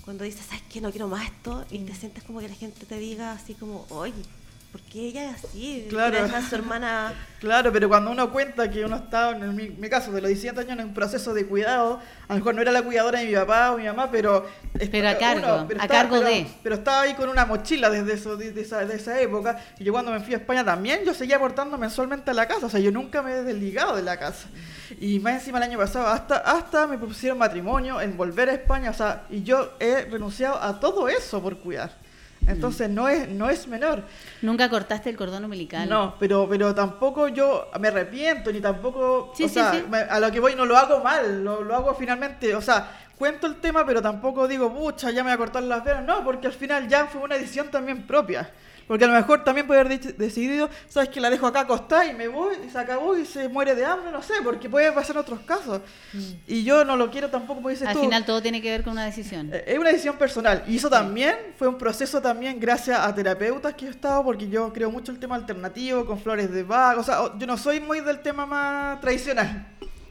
[0.04, 0.80] cuando dices, ¿sabes qué?
[0.80, 3.86] No quiero más esto y te sientes como que la gente te diga así como,
[3.90, 4.14] oye,
[4.72, 5.86] ¿por qué ella es así?
[5.88, 6.18] Claro.
[6.24, 7.12] A su hermana...
[7.38, 10.58] Claro, pero cuando uno cuenta que uno estaba, en mi, mi caso, de los 17
[10.60, 13.34] años en un proceso de cuidado, a lo mejor no era la cuidadora de mi
[13.34, 14.44] papá o mi mamá, pero...
[14.90, 16.46] Pero a cargo, a estaba- cargo pero- de.
[16.64, 19.84] Pero estaba ahí con una mochila desde eso, de, de esa, de esa época, y
[19.84, 22.70] yo cuando me fui a España también, yo seguía aportando mensualmente a la casa, o
[22.70, 24.48] sea, yo nunca me he desligado de la casa.
[25.00, 28.90] Y más encima el año pasado, hasta, hasta me propusieron matrimonio, en volver a España,
[28.90, 31.92] o sea, y yo he renunciado a todo eso por cuidar.
[32.46, 34.04] Entonces no es, no es menor.
[34.42, 35.88] Nunca cortaste el cordón umbilical.
[35.88, 39.84] No, pero, pero tampoco yo me arrepiento, ni tampoco, Sí, o sí, sea, sí.
[39.88, 42.90] me- a lo que voy no lo hago mal, lo, lo hago finalmente, o sea,
[43.16, 46.04] cuento el tema, pero tampoco digo, pucha, ya me voy a cortar las venas.
[46.04, 48.48] No, porque al final ya fue una decisión también propia.
[48.88, 52.14] Porque a lo mejor también puede haber decidido, sabes que la dejo acá acostada y
[52.14, 55.14] me voy y se acabó y se muere de hambre, no sé, porque puede pasar
[55.16, 55.82] en otros casos.
[56.46, 58.82] Y yo no lo quiero tampoco, porque dices Al tú, final todo tiene que ver
[58.82, 59.50] con una decisión.
[59.52, 60.64] eh, Es una decisión personal.
[60.66, 64.72] Y eso también fue un proceso también gracias a terapeutas que he estado, porque yo
[64.72, 66.96] creo mucho el tema alternativo, con flores de Bach.
[66.98, 69.66] O sea, yo no soy muy del tema más tradicional.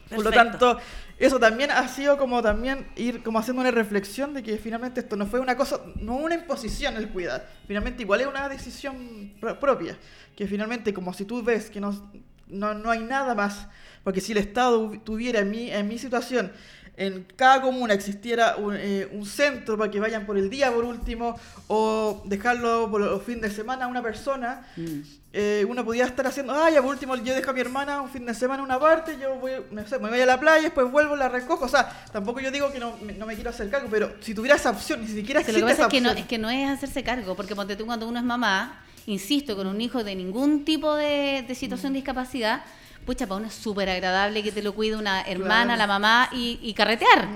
[0.08, 0.78] Por lo tanto,
[1.18, 5.16] eso también ha sido como también ir como haciendo una reflexión de que finalmente esto
[5.16, 7.48] no fue una cosa, no una imposición el cuidar.
[7.66, 9.98] Finalmente igual es una decisión pro- propia.
[10.36, 12.10] Que finalmente como si tú ves que no,
[12.46, 13.66] no, no hay nada más,
[14.04, 16.52] porque si el Estado tuviera en mi, en mi situación,
[16.98, 20.84] en cada comuna existiera un, eh, un centro para que vayan por el día por
[20.84, 21.38] último,
[21.68, 25.00] o dejarlo por los fines de semana a una persona, Mm.
[25.32, 28.08] eh, uno podía estar haciendo, ah, ya por último yo dejo a mi hermana un
[28.10, 30.62] fin de semana en una parte, yo voy, no sé, me voy a la playa,
[30.62, 33.50] después vuelvo, la recojo, o sea, tampoco yo digo que no, me- no me quiero
[33.50, 35.78] hacer cargo, pero si tuviera esa opción, ni siquiera Que lo que existe pasa es
[35.80, 36.22] esa que, no, opción.
[36.24, 39.66] es que no es hacerse cargo, porque ponte tú cuando uno es mamá, insisto, con
[39.68, 42.62] un hijo de ningún tipo de, de situación de discapacidad,
[43.08, 45.78] pucha, para uno es súper agradable que te lo cuide una hermana, Claro.
[45.78, 47.26] la mamá, y, y carretear,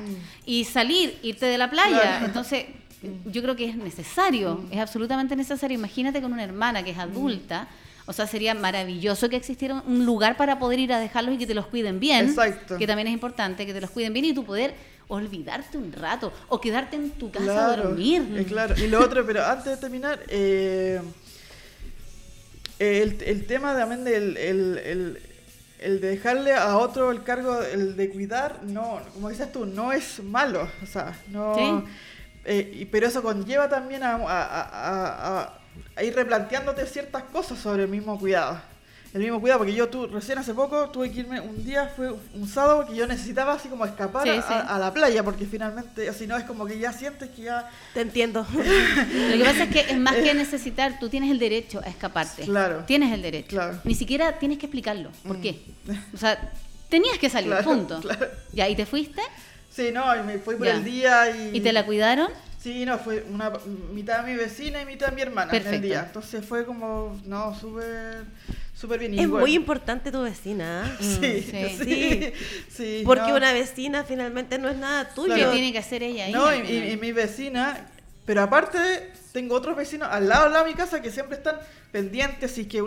[0.45, 1.99] y salir, irte de la playa.
[2.01, 2.27] Claro.
[2.27, 2.67] Entonces,
[3.25, 5.79] yo creo que es necesario, es absolutamente necesario.
[5.79, 7.69] Imagínate con una hermana que es adulta.
[8.05, 11.47] O sea, sería maravilloso que existiera un lugar para poder ir a dejarlos y que
[11.47, 12.29] te los cuiden bien.
[12.29, 12.77] Exacto.
[12.77, 14.75] Que también es importante, que te los cuiden bien y tú poder
[15.09, 18.21] olvidarte un rato o quedarte en tu casa a dormir.
[18.37, 18.75] eh, claro.
[18.77, 21.01] Y lo otro, pero antes de terminar, eh,
[22.79, 25.19] el, el tema también del el, el-
[25.85, 29.93] el de dejarle a otro el cargo el de cuidar, no, como dices tú, no
[29.93, 30.69] es malo.
[30.83, 31.55] O sea, no.
[31.55, 31.85] Sí.
[32.45, 35.59] eh, pero eso conlleva también a, a- a- a-
[35.97, 38.61] a ir replanteándote ciertas cosas sobre el mismo cuidado.
[39.15, 42.15] El mismo cuidado, porque yo tú, recién hace poco tuve que irme un día, fue
[42.35, 44.53] un sábado que yo necesitaba así como escapar Sí, a, sí.
[44.55, 47.69] a- a la playa, porque finalmente, si no es como que ya sientes que ya
[47.93, 48.47] Te entiendo.
[48.55, 52.45] Lo que pasa es que es más que necesitar, tú tienes el derecho a escaparte.
[52.45, 52.85] Claro.
[52.87, 53.49] Tienes el derecho.
[53.51, 53.79] Claro.
[53.85, 55.11] Ni siquiera tienes que explicarlo.
[55.27, 55.43] ¿Por Mm.
[55.43, 55.61] qué?
[56.15, 56.51] O sea,
[56.89, 58.01] tenías que salir, Claro, punto.
[58.01, 58.27] claro.
[58.53, 59.21] Ya, ¿y te fuiste?
[59.71, 60.73] Sí, no, y me fui por Ya.
[60.75, 61.57] el día y...
[61.59, 62.29] ¿Y te la cuidaron?
[62.59, 63.51] Sí, no, fue una
[63.93, 65.87] mitad de mi vecina y mitad de mi hermana en el Perfecto.
[65.87, 66.05] día.
[66.07, 68.25] Entonces fue como, no, súper,
[68.83, 69.15] súper bien.
[69.15, 70.85] Y Es muy importante tu vecina.
[70.85, 70.97] ¿ah?
[71.01, 71.79] Sí, Sí.
[71.83, 72.33] sí,
[72.77, 73.37] sí, Porque no.
[73.37, 75.35] una vecina finalmente no es nada tuyo.
[75.35, 76.33] ¿Qué tiene que hacer ella ahí?
[76.33, 77.87] No, y, y- y mi vecina,
[78.27, 78.79] pero aparte
[79.33, 81.57] tengo otros vecinos al lado, al lado de mi casa que siempre están
[81.91, 82.83] pendientes y que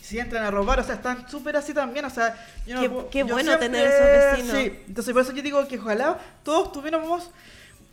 [0.00, 2.36] si entran a robar, o sea, están súper así también, o sea,
[2.66, 4.56] yo no Qué- puedo- qué yo bueno siempre- tener esos vecinos.
[4.56, 7.30] Sí, entonces por eso yo digo que ojalá todos tuviéramos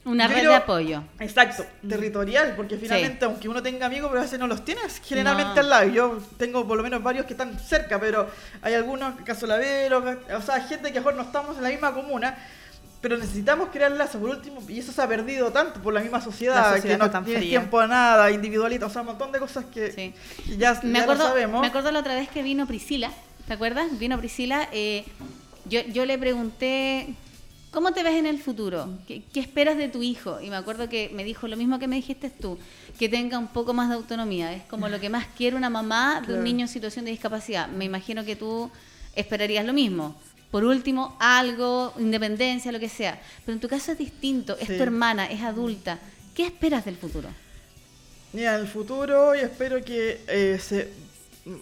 [0.07, 1.03] Una red de apoyo.
[1.19, 5.53] Exacto, territorial, porque finalmente, aunque uno tenga amigos, pero a veces no los tienes generalmente
[5.55, 5.59] No.
[5.59, 5.89] al lado.
[5.89, 8.29] Yo tengo por lo menos varios que están cerca, pero
[8.61, 10.03] hay algunos, caso Lavero,
[10.35, 12.37] o sea, gente que a lo mejor no estamos en la misma comuna,
[13.01, 16.19] pero necesitamos crear lazos por último, y eso se ha perdido tanto por la misma
[16.21, 19.39] sociedad, La sociedad que no tiene tiempo a nada, individualista, o sea, un montón de
[19.39, 20.13] cosas que, Sí.
[20.45, 21.61] que ya, Me ya acuerdo, lo sabemos.
[21.61, 23.11] me acuerdo la otra vez que vino Priscila,
[23.47, 23.87] ¿te acuerdas?
[23.99, 25.05] Vino Priscila, eh,
[25.65, 27.13] yo, yo le pregunté,
[27.71, 28.89] ¿cómo te ves en el futuro?
[29.07, 30.39] ¿Qué, qué esperas de tu hijo?
[30.41, 32.57] Y me acuerdo que me dijo lo mismo que me dijiste tú,
[32.97, 34.53] que tenga un poco más de autonomía.
[34.53, 37.67] Es como lo que más quiere una mamá de un niño en situación de discapacidad.
[37.67, 38.69] Me imagino que tú
[39.15, 40.15] esperarías lo mismo.
[40.51, 43.19] Por último, algo, independencia, lo que sea.
[43.45, 44.77] Pero en tu caso es distinto, es Sí.
[44.77, 45.99] tu hermana, es adulta.
[46.33, 47.27] ¿Qué esperas del futuro?
[48.33, 50.89] Mira, en el futuro y espero que eh, se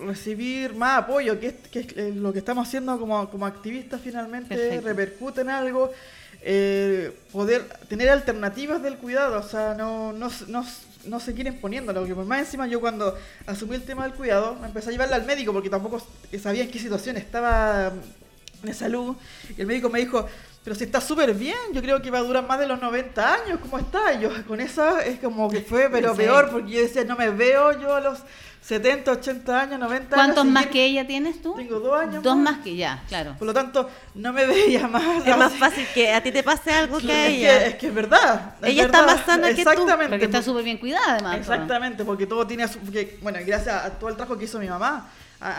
[0.05, 4.01] recibir más apoyo, que es, que es, eh, lo que estamos haciendo como, como activistas
[4.03, 4.88] finalmente Perfecto.
[4.88, 5.91] repercute en algo,
[6.41, 11.47] eh, poder tener alternativas del cuidado, o sea, no, no, s- no, s- no seguir
[11.47, 13.15] imponiéndolo, que por más encima yo cuando
[13.47, 16.01] asumí el tema del cuidado, me empecé a llevarla al médico porque tampoco
[16.41, 17.91] sabía en qué situación estaba
[18.63, 19.15] mm, de salud,
[19.57, 20.27] y el médico me dijo,
[20.66, 23.34] pero si está súper bien, yo creo que va a durar más de los 90
[23.36, 24.13] años, ¿cómo está?
[24.16, 26.18] Y yo con eso es como que fue, pero Sí.
[26.18, 28.20] peor, porque yo decía, no me veo yo a los
[28.61, 30.26] 70, 80 años, 90 años.
[30.26, 31.53] ¿Cuántos más seguir- que ella tienes tú?
[31.53, 32.55] Tengo dos años Dos más.
[32.55, 33.36] más que ya, claro.
[33.38, 35.24] Por lo tanto, no me veía más.
[35.24, 37.59] Es más fácil que a ti te pase algo que a es ella.
[37.59, 38.55] Que, es que es verdad.
[38.63, 39.16] es Ella está verdad.
[39.18, 39.70] más sana que tú.
[39.70, 40.09] Exactamente.
[40.09, 41.38] Porque está súper bien cuidada además.
[41.38, 42.80] Exactamente, porque todo tiene su...
[42.80, 45.09] porque, bueno, gracias a todo el trabajo que hizo mi mamá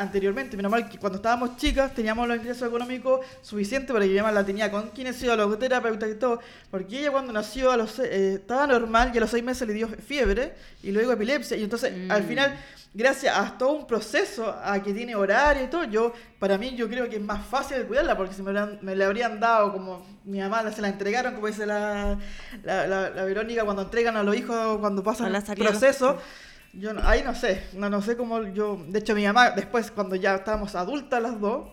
[0.00, 4.16] anteriormente, menos mal que cuando estábamos chicas teníamos los ingresos económicos suficientes para que mi
[4.18, 8.34] mamá la tenía con kinesiólogo, terapeuta y todo, porque ella cuando nació a los eh,
[8.34, 11.56] estaba normal y a los seis meses le dio fiebre y luego epilepsia.
[11.56, 12.26] Y entonces al Mm.
[12.28, 12.56] final
[12.94, 16.88] gracias a todo un proceso a que tiene horario y todo yo para mí yo
[16.88, 20.06] creo que es más fácil cuidarla porque si me, la- me le habrían dado como
[20.24, 22.16] mi mamá se la entregaron como dice la,
[22.64, 26.16] la, la- la Verónica cuando entregan a los hijos cuando pasan el proceso
[26.78, 29.90] yo no- ahí no sé, no, no sé cómo yo, de hecho mi mamá después
[29.90, 31.68] cuando ya estábamos adultas las dos,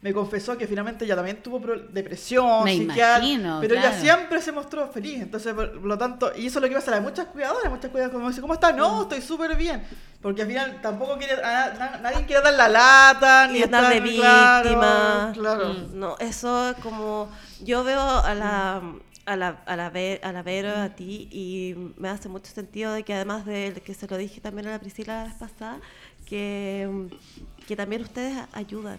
[0.00, 4.00] me confesó que finalmente ella también tuvo pro- depresión, Me psiquiatra, imagino, pero ella claro.
[4.02, 5.20] siempre se mostró feliz.
[5.22, 7.88] Entonces, por, por lo tanto, y eso es lo que pasa a muchas cuidadoras, muchas
[7.92, 8.74] cuidadoras como dicen, ¿cómo estás?
[8.74, 8.78] Mm.
[8.78, 9.84] No, estoy súper bien.
[10.20, 13.88] Porque al final tampoco quiere, a- na- nadie quiere dar la lata, ni y andar
[13.92, 15.30] de estar- claro, víctima.
[15.34, 15.68] Claro.
[15.74, 17.30] Mm, No, eso es como.
[17.60, 18.82] Yo veo a la.
[19.24, 22.92] A la, a, la Ve- a la Vero, a ti, y me hace mucho sentido
[22.92, 25.80] de que además de que se lo dije también a la Priscila la vez pasada,
[26.26, 28.98] que, mm, que también ustedes ayudan.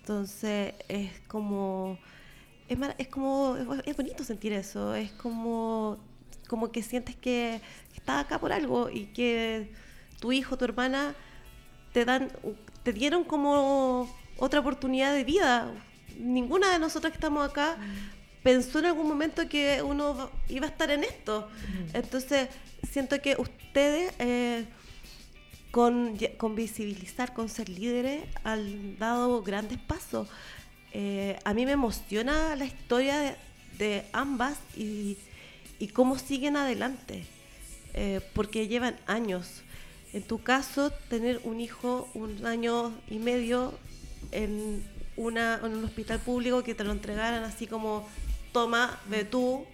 [0.00, 1.98] Entonces es como.
[2.68, 3.56] Es, es como.
[3.86, 4.94] Es bonito sentir eso.
[4.94, 5.98] Es como.
[6.48, 7.60] Como que sientes que
[7.94, 9.72] estás acá por algo y que
[10.20, 11.14] tu hijo, tu hermana
[11.92, 12.28] te dan
[12.82, 15.72] te dieron como otra oportunidad de vida.
[16.18, 17.78] Ninguna de nosotras que estamos acá
[18.42, 21.48] pensó en algún momento que uno iba a estar en esto.
[21.92, 22.48] Entonces,
[22.90, 24.64] siento que ustedes eh,
[25.70, 26.18] con,
[26.54, 30.28] visibilizar, con ser líderes, han dado grandes pasos.
[30.92, 33.36] Eh, a mí me emociona la historia de,
[33.78, 35.16] de ambas y,
[35.78, 37.24] y cómo siguen adelante,
[37.94, 39.62] eh, porque llevan años.
[40.12, 43.72] En tu caso, tener un hijo un año y medio
[44.30, 44.84] en,
[45.16, 48.06] una, en un hospital público que te lo entregaran así como,
[48.52, 49.64] toma, ve tú,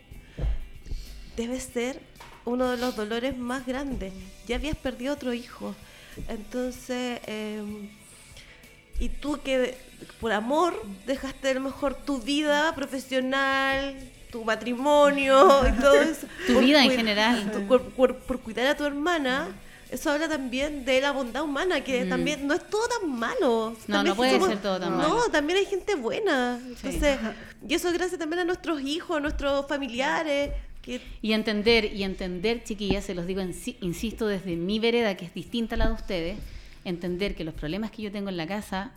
[1.37, 2.01] debe ser
[2.45, 4.13] uno de los dolores más grandes.
[4.47, 5.75] Ya habías perdido otro hijo.
[6.29, 7.63] Entonces, eh,
[8.99, 9.77] y tú que
[10.21, 13.95] por amor dejaste a lo mejor tu vida profesional,
[14.33, 16.27] tu matrimonio y todo eso.
[16.47, 17.53] Tu por vida en general.
[17.53, 19.49] tu- por, por- por cuidar a tu hermana.
[19.91, 23.71] Eso habla también de la bondad humana, que también no es todo tan malo.
[23.87, 25.23] No, También no puede somos- ser todo tan no, malo.
[25.33, 26.61] también hay gente buena.
[26.67, 27.19] Entonces,
[27.67, 30.51] y eso es gracias también a nuestros hijos, a nuestros familiares.
[30.83, 35.25] Que, Y entender, y entender, chiquillas, se los digo, insi- insisto, desde mi vereda, que
[35.25, 36.39] es distinta a la de ustedes,
[36.85, 38.93] entender que los problemas que yo tengo en la casa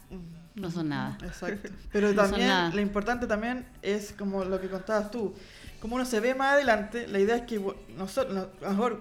[0.56, 1.18] no son nada.
[1.24, 1.70] Exacto.
[1.92, 2.74] Pero No también nada.
[2.74, 5.34] lo importante también es como lo que contabas tú.
[5.82, 7.60] Como uno se ve más adelante, la idea es que
[7.98, 9.00] nosotros, a lo mejor,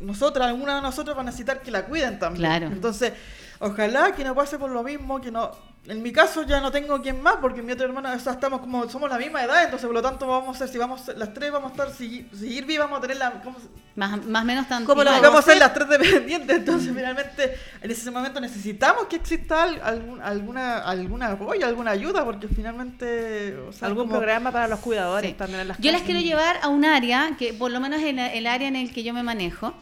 [0.00, 2.48] nosotras, alguna de nosotros va a necesitar que la cuiden también.
[2.48, 2.66] Claro.
[2.68, 3.12] Entonces,
[3.58, 5.50] ojalá que no pase por lo mismo, que no.
[5.88, 8.60] En mi caso ya no tengo quien más, porque mi otra hermana, o sea, estamos
[8.60, 11.34] como, somos la misma edad, entonces por lo tanto vamos a ser, si vamos, las
[11.34, 13.66] tres vamos a estar, si, seguir vivas, vamos a tener la, ¿cómo se-
[13.96, 15.22] Más, más o menos tan ¿Cómo lo igual.
[15.22, 19.80] vamos a ser las tres dependientes, entonces finalmente en ese momento necesitamos que exista al-
[19.82, 23.56] algún, alguna, alguna apoyo, alguna ayuda, porque finalmente...
[23.68, 25.36] o sea, Algún como- programa para los cuidadores Sí.
[25.36, 28.16] también en las Yo las quiero llevar a un área, que por lo menos en
[28.16, 29.74] la- el área en el que yo me manejo,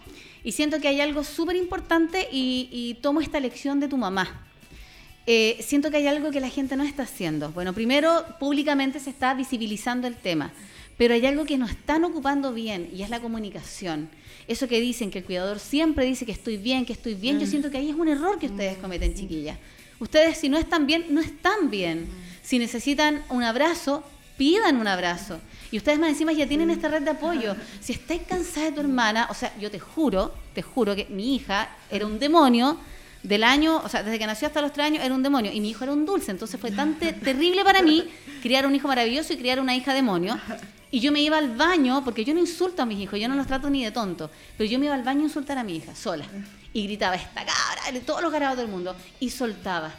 [0.45, 4.47] y siento que hay algo súper importante y, y tomo esta lección de tu mamá.
[5.27, 7.51] Eh, siento que hay algo que la gente no está haciendo.
[7.53, 10.53] Bueno, primero, públicamente se está visibilizando el tema,
[10.97, 14.09] pero hay algo que no están ocupando bien y es la comunicación.
[14.49, 17.47] Eso que dicen, que el cuidador siempre dice que estoy bien, que estoy bien, yo
[17.47, 19.59] siento que ahí es un error que ustedes cometen, chiquillas.
[20.01, 22.09] Ustedes si no están bien, no están bien.
[22.43, 24.03] Si necesitan un abrazo,
[24.39, 25.39] pidan un abrazo.
[25.71, 27.55] Y ustedes más encima ya tienen esta red de apoyo.
[27.81, 31.37] Si estáis cansada de tu hermana, o sea, yo te juro, te juro que mi
[31.37, 32.79] hija era un demonio
[33.23, 35.61] del año, o sea, desde que nació hasta los tres años era un demonio y
[35.61, 38.05] mi hijo era un dulce, entonces fue tan te- terrible para mí
[38.43, 40.39] criar un hijo maravilloso y criar una hija demonio.
[40.91, 43.37] Y yo me iba al baño, porque yo no insulto a mis hijos, yo no
[43.37, 45.77] los trato ni de tonto, pero yo me iba al baño a insultar a mi
[45.77, 46.25] hija, sola.
[46.73, 49.93] Y gritaba, esta cabra, de todos los garados del mundo, y soltaba.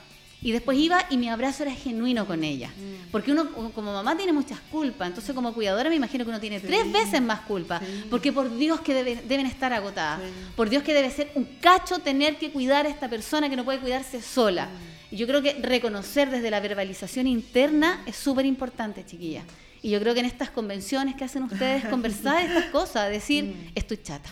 [0.43, 2.71] Y después iba y mi abrazo era genuino con ella.
[3.11, 6.59] Porque uno como mamá tiene muchas culpas, entonces como cuidadora me imagino que uno tiene
[6.59, 7.79] tres veces más culpa.
[8.09, 10.19] Porque por Dios que debe- deben estar agotadas.
[10.55, 13.63] Por Dios que debe ser un cacho tener que cuidar a esta persona que no
[13.65, 14.67] puede cuidarse sola.
[15.11, 19.43] Y yo creo que reconocer desde la verbalización interna es súper importante, chiquilla.
[19.83, 23.97] Y yo creo que en estas convenciones que hacen ustedes, conversar estas cosas, decir, estoy
[23.97, 24.29] chata.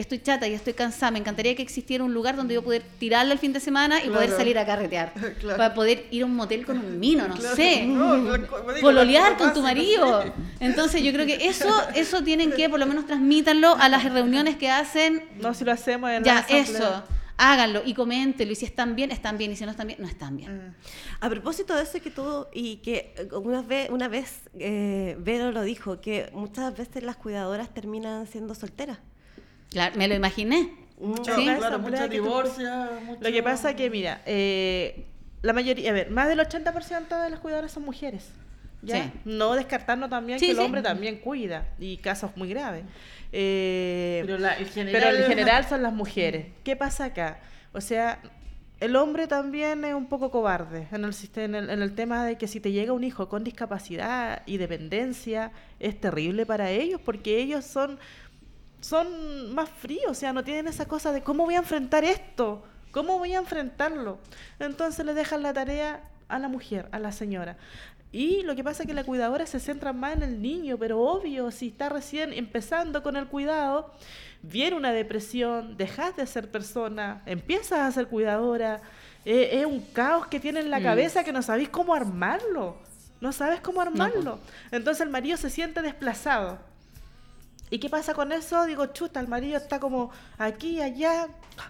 [0.00, 1.10] Estoy chata y estoy cansada.
[1.12, 4.08] Me encantaría que existiera un lugar donde yo poder tirarla el fin de semana y
[4.08, 5.12] poder salir a carretear.
[5.40, 5.56] Claro.
[5.58, 7.84] Para poder ir a un motel con un mino, no Claro, sé.
[7.86, 8.32] no,
[8.80, 10.22] Pololear con tu marido.
[10.22, 10.30] sí.
[10.60, 14.56] Entonces yo creo que eso, eso tienen que por lo menos transmítanlo a las reuniones
[14.56, 15.24] que hacen.
[15.40, 17.02] No, si lo hacemos en Ya, la eso.
[17.36, 18.52] Háganlo y coméntenlo.
[18.52, 19.52] Y si están bien, están bien.
[19.52, 20.74] Y si no están bien, no están bien.
[21.20, 25.50] A propósito de eso que tú, y que eh, una vez, una vez eh, Vero
[25.50, 28.98] lo dijo, que muchas veces las cuidadoras terminan siendo solteras.
[29.70, 30.70] Claro, me lo imaginé.
[30.98, 31.44] Mucho, Sí.
[31.44, 32.70] claro, Asamblea mucho que tú- divorcio,
[33.06, 35.06] mucho- Lo que pasa que, mira, eh,
[35.42, 38.28] la mayoría, a ver, más del 80% de las cuidadoras son mujeres.
[38.82, 39.04] ¿ya?
[39.04, 39.10] Sí.
[39.26, 40.62] No descartando también Sí, que el sí.
[40.64, 42.84] hombre también cuida y casos muy graves.
[43.30, 46.46] Eh, Pero la- el general- pero en general son las mujeres.
[46.64, 47.40] ¿Qué pasa acá?
[47.72, 48.20] O sea,
[48.80, 52.36] el hombre también es un poco cobarde en el, en el, en el tema de
[52.38, 57.38] que si te llega un hijo con discapacidad y dependencia, es terrible para ellos porque
[57.38, 57.98] ellos son,
[58.80, 62.62] son más fríos, o sea, no tienen esa cosa de cómo voy a enfrentar esto,
[62.90, 64.18] cómo voy a enfrentarlo.
[64.58, 67.56] Entonces le dejan la tarea a la mujer, a la señora.
[68.12, 71.00] Y lo que pasa es que la cuidadora se centra más en el niño, pero
[71.00, 73.92] obvio, si está recién empezando con el cuidado,
[74.42, 78.80] viene una depresión, dejas de ser persona, empiezas a ser cuidadora,
[79.24, 80.82] eh, es un caos que tiene en la Mm.
[80.82, 82.78] cabeza que no sabéis cómo armarlo,
[83.20, 84.36] no sabes cómo armarlo.
[84.36, 84.40] po.
[84.72, 86.58] Entonces el marido se siente desplazado.
[87.70, 88.66] ¿Y qué pasa con eso?
[88.66, 91.28] Digo, chuta, el marido está como aquí, allá,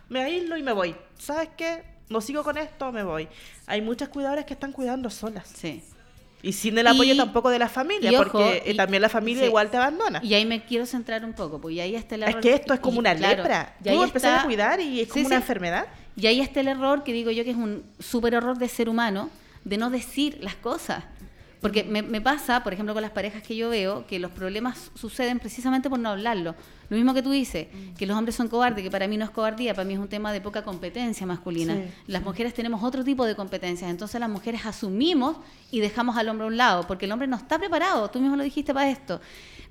[0.09, 0.95] me aíslo y me voy.
[1.19, 1.83] ¿Sabes qué?
[2.09, 3.29] No sigo con esto, me voy.
[3.67, 5.47] Hay muchas cuidadoras que están cuidando solas.
[5.55, 5.83] Sí.
[6.43, 9.11] Y sin el apoyo Y- tampoco de la familia, ojo, porque eh, y- también la
[9.11, 9.49] familia sí.
[9.49, 10.21] igual te abandona.
[10.25, 12.41] Y ahí me quiero centrar un poco, porque ahí está el es error.
[12.41, 13.77] que esto es como y- una claro, lepra.
[13.85, 15.43] y Tú está- a cuidar y es Sí, como una sí.
[15.43, 15.87] enfermedad.
[16.17, 18.89] Y ahí está el error que digo yo que es un súper error de ser
[18.89, 19.29] humano,
[19.65, 21.05] de no decir las cosas.
[21.61, 24.91] Porque me, me pasa, por ejemplo, con las parejas que yo veo, que los problemas
[24.95, 26.55] suceden precisamente por no hablarlo.
[26.89, 29.31] Lo mismo que tú dices, que los hombres son cobardes, que para mí no es
[29.31, 31.75] cobardía, para mí es un tema de poca competencia masculina.
[31.75, 35.37] Sí, las mujeres tenemos otro tipo de competencias, entonces las mujeres asumimos
[35.71, 38.37] y dejamos al hombre a un lado, porque el hombre no está preparado, tú mismo
[38.37, 39.21] lo dijiste para esto.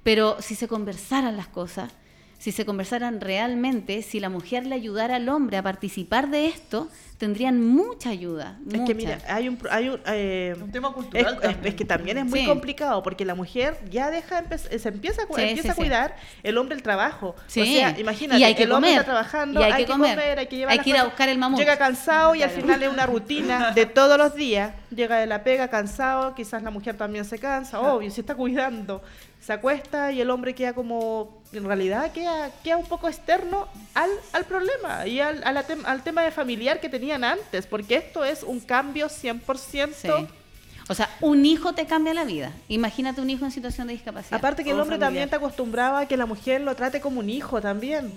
[0.03, 1.91] Pero si se conversaran las cosas,
[2.37, 6.87] si se conversaran realmente, si la mujer le ayudara al hombre a participar de esto,
[7.19, 8.57] tendrían mucha ayuda.
[8.65, 8.93] Es que mucha.
[8.95, 11.65] mira, hay un, hay un, eh, Un tema es, cultural es- también.
[11.67, 12.45] es que también es muy Sí.
[12.47, 15.77] complicado porque la mujer ya deja empe- se empieza Sí, empieza sí, a sí.
[15.81, 17.35] cuidar el hombre el trabajo.
[17.47, 17.61] Sí.
[17.61, 19.01] O sea, imagínate, Y hay que el hombre comer.
[19.01, 20.15] está trabajando, Y hay hay, que que comer.
[20.17, 21.59] comer, hay que llevar Hay que ir a buscar el mamut.
[21.59, 24.73] Llega cansado y al final es una rutina de todos los días.
[24.89, 29.03] Llega de la pega cansado, quizás la mujer también se cansa, obvio, si está cuidando,
[29.41, 34.09] se acuesta y el hombre queda como, en realidad queda, queda un poco externo al,
[34.33, 37.95] al problema y al, a la tem- al tema de familiar que tenían antes, porque
[37.95, 39.89] esto es un cambio 100%.
[39.95, 40.09] Sí.
[40.87, 42.51] O sea, un hijo te cambia la vida.
[42.67, 44.37] Imagínate un hijo en situación de discapacidad.
[44.39, 45.07] Aparte que el O hombre familiar.
[45.07, 48.11] también está acostumbrado a que la mujer lo trate como un hijo también.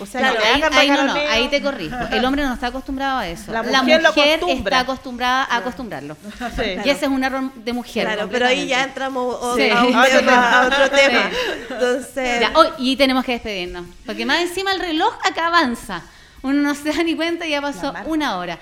[0.00, 1.96] O sea, Claro, ahí, no, no, ahí te corrijo.
[2.12, 3.52] El hombre no está acostumbrado a eso.
[3.52, 4.76] La La mujer mujer, lo acostumbra.
[4.76, 6.16] está acostumbrada a acostumbrarlo.
[6.56, 6.62] Sí.
[6.84, 8.04] Y ese es un error de mujer.
[8.06, 9.68] Claro, pero ahí ya entramos o- Sí.
[9.70, 11.30] a, un A otro tema, a otro tema.
[11.30, 11.36] Sí.
[11.70, 13.86] Entonces, Ya, y tenemos que despedirnos.
[14.06, 16.02] Porque más encima el reloj acá avanza.
[16.42, 18.58] Uno no se da ni cuenta y ya pasó una hora.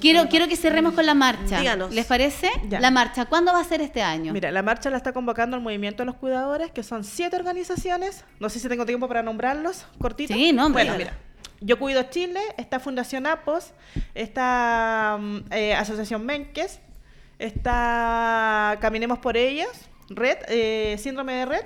[0.00, 1.58] Quiero, quiero que cerremos con la marcha.
[1.58, 1.92] Díganos.
[1.92, 2.48] ¿Les parece?
[2.68, 2.78] Ya.
[2.80, 4.32] La marcha, ¿cuándo va a ser este año?
[4.32, 8.24] Mira, la marcha la está convocando el Movimiento de los Cuidadores, que son siete organizaciones.
[8.38, 10.32] No sé si tengo tiempo para nombrarlos, cortito.
[10.32, 10.70] Sí, no.
[10.70, 11.14] Bueno, mira.
[11.62, 13.72] Yo Cuido Chile, está Fundación APOS,
[14.14, 16.80] está mm, eh, Asociación Menques,
[17.38, 21.64] está Caminemos por Ellas, Red, eh, Síndrome de Red,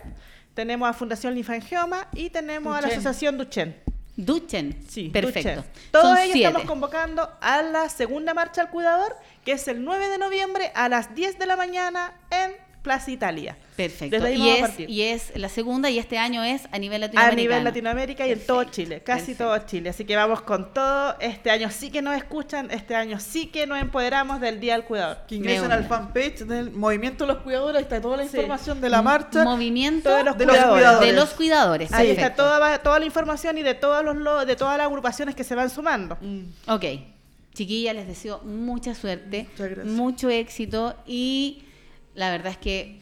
[0.55, 2.99] tenemos a Fundación Linfangioma y tenemos a la Duchen.
[2.99, 3.77] Asociación Duchen.
[4.17, 4.79] Duchen.
[4.89, 5.63] Sí, Perfecto.
[5.63, 5.65] Duchen.
[5.91, 6.49] Todos Son ellos siete.
[6.49, 10.89] estamos convocando a la segunda marcha al cuidador, que es el 9 de noviembre a
[10.89, 12.53] las 10 de la mañana en
[12.85, 13.57] Plaza Italia.
[13.77, 14.15] Perfecto.
[14.15, 14.91] Desde ahí Y vamos a es, partir.
[14.91, 17.43] y es la segunda y este año es a nivel A latinoamericano.
[17.43, 19.45] nivel Latinoamérica y en todo Chile, casi perfecto.
[19.45, 19.89] todo Chile.
[19.89, 21.17] Así que vamos con todo.
[21.19, 24.85] Este año sí que nos escuchan, este año sí que nos empoderamos del Día del
[24.85, 25.17] Cuidador.
[25.27, 28.37] Que ingresen al fanpage del Movimiento de los Cuidadores, ahí está toda la Sí.
[28.37, 29.45] información de la marcha.
[29.45, 31.01] Movimiento De los de los cuidadores.
[31.09, 31.93] de los cuidadores.
[31.95, 35.35] Ahí está toda, toda la información y de todos los lo- de todas las agrupaciones
[35.35, 36.19] que se van sumando.
[36.21, 36.43] Mm.
[36.69, 36.85] Ok.
[37.55, 39.87] Chiquilla, les deseo mucha suerte, Muchas gracias.
[39.87, 41.63] mucho éxito y
[42.15, 43.01] la verdad es que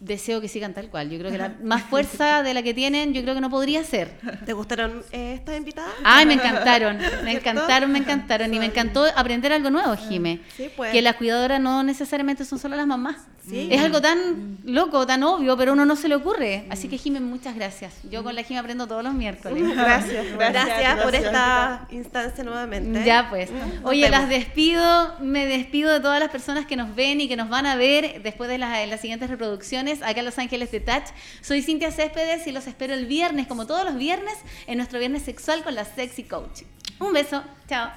[0.00, 1.10] deseo que sigan tal cual.
[1.10, 3.82] Yo creo que la más fuerza de la que tienen, yo creo que no podría
[3.84, 4.12] ser.
[4.46, 5.92] ¿te gustaron eh, estas invitadas?
[6.04, 10.40] Ay, me encantaron, me encantaron, me encantaron y me encantó aprender algo nuevo, Jime.
[10.56, 10.92] Sí, pues.
[10.92, 13.16] Que las cuidadoras no necesariamente son solo las mamás.
[13.48, 13.68] Sí.
[13.70, 16.66] Es algo tan loco, tan obvio, pero a uno no se le ocurre.
[16.70, 17.94] Así que Jime, muchas gracias.
[18.10, 19.62] Yo con la Jime aprendo todos los miércoles.
[19.74, 21.02] Gracias, Gracias, gracias.
[21.02, 21.24] por gracias.
[21.24, 23.04] esta instancia nuevamente.
[23.04, 23.50] Ya pues.
[23.84, 27.48] Oye, las despido, me despido de todas las personas que nos ven y que nos
[27.48, 30.80] van a ver después de las, de las siguientes reproducciones acá en Los Ángeles de
[30.80, 31.04] Touch.
[31.40, 34.34] Soy Cintia Céspedes y los espero el viernes, como todos los viernes,
[34.66, 36.62] en nuestro viernes sexual con la Sexy Coach.
[37.00, 37.90] Un beso, chao.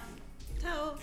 [0.62, 0.95] Chao.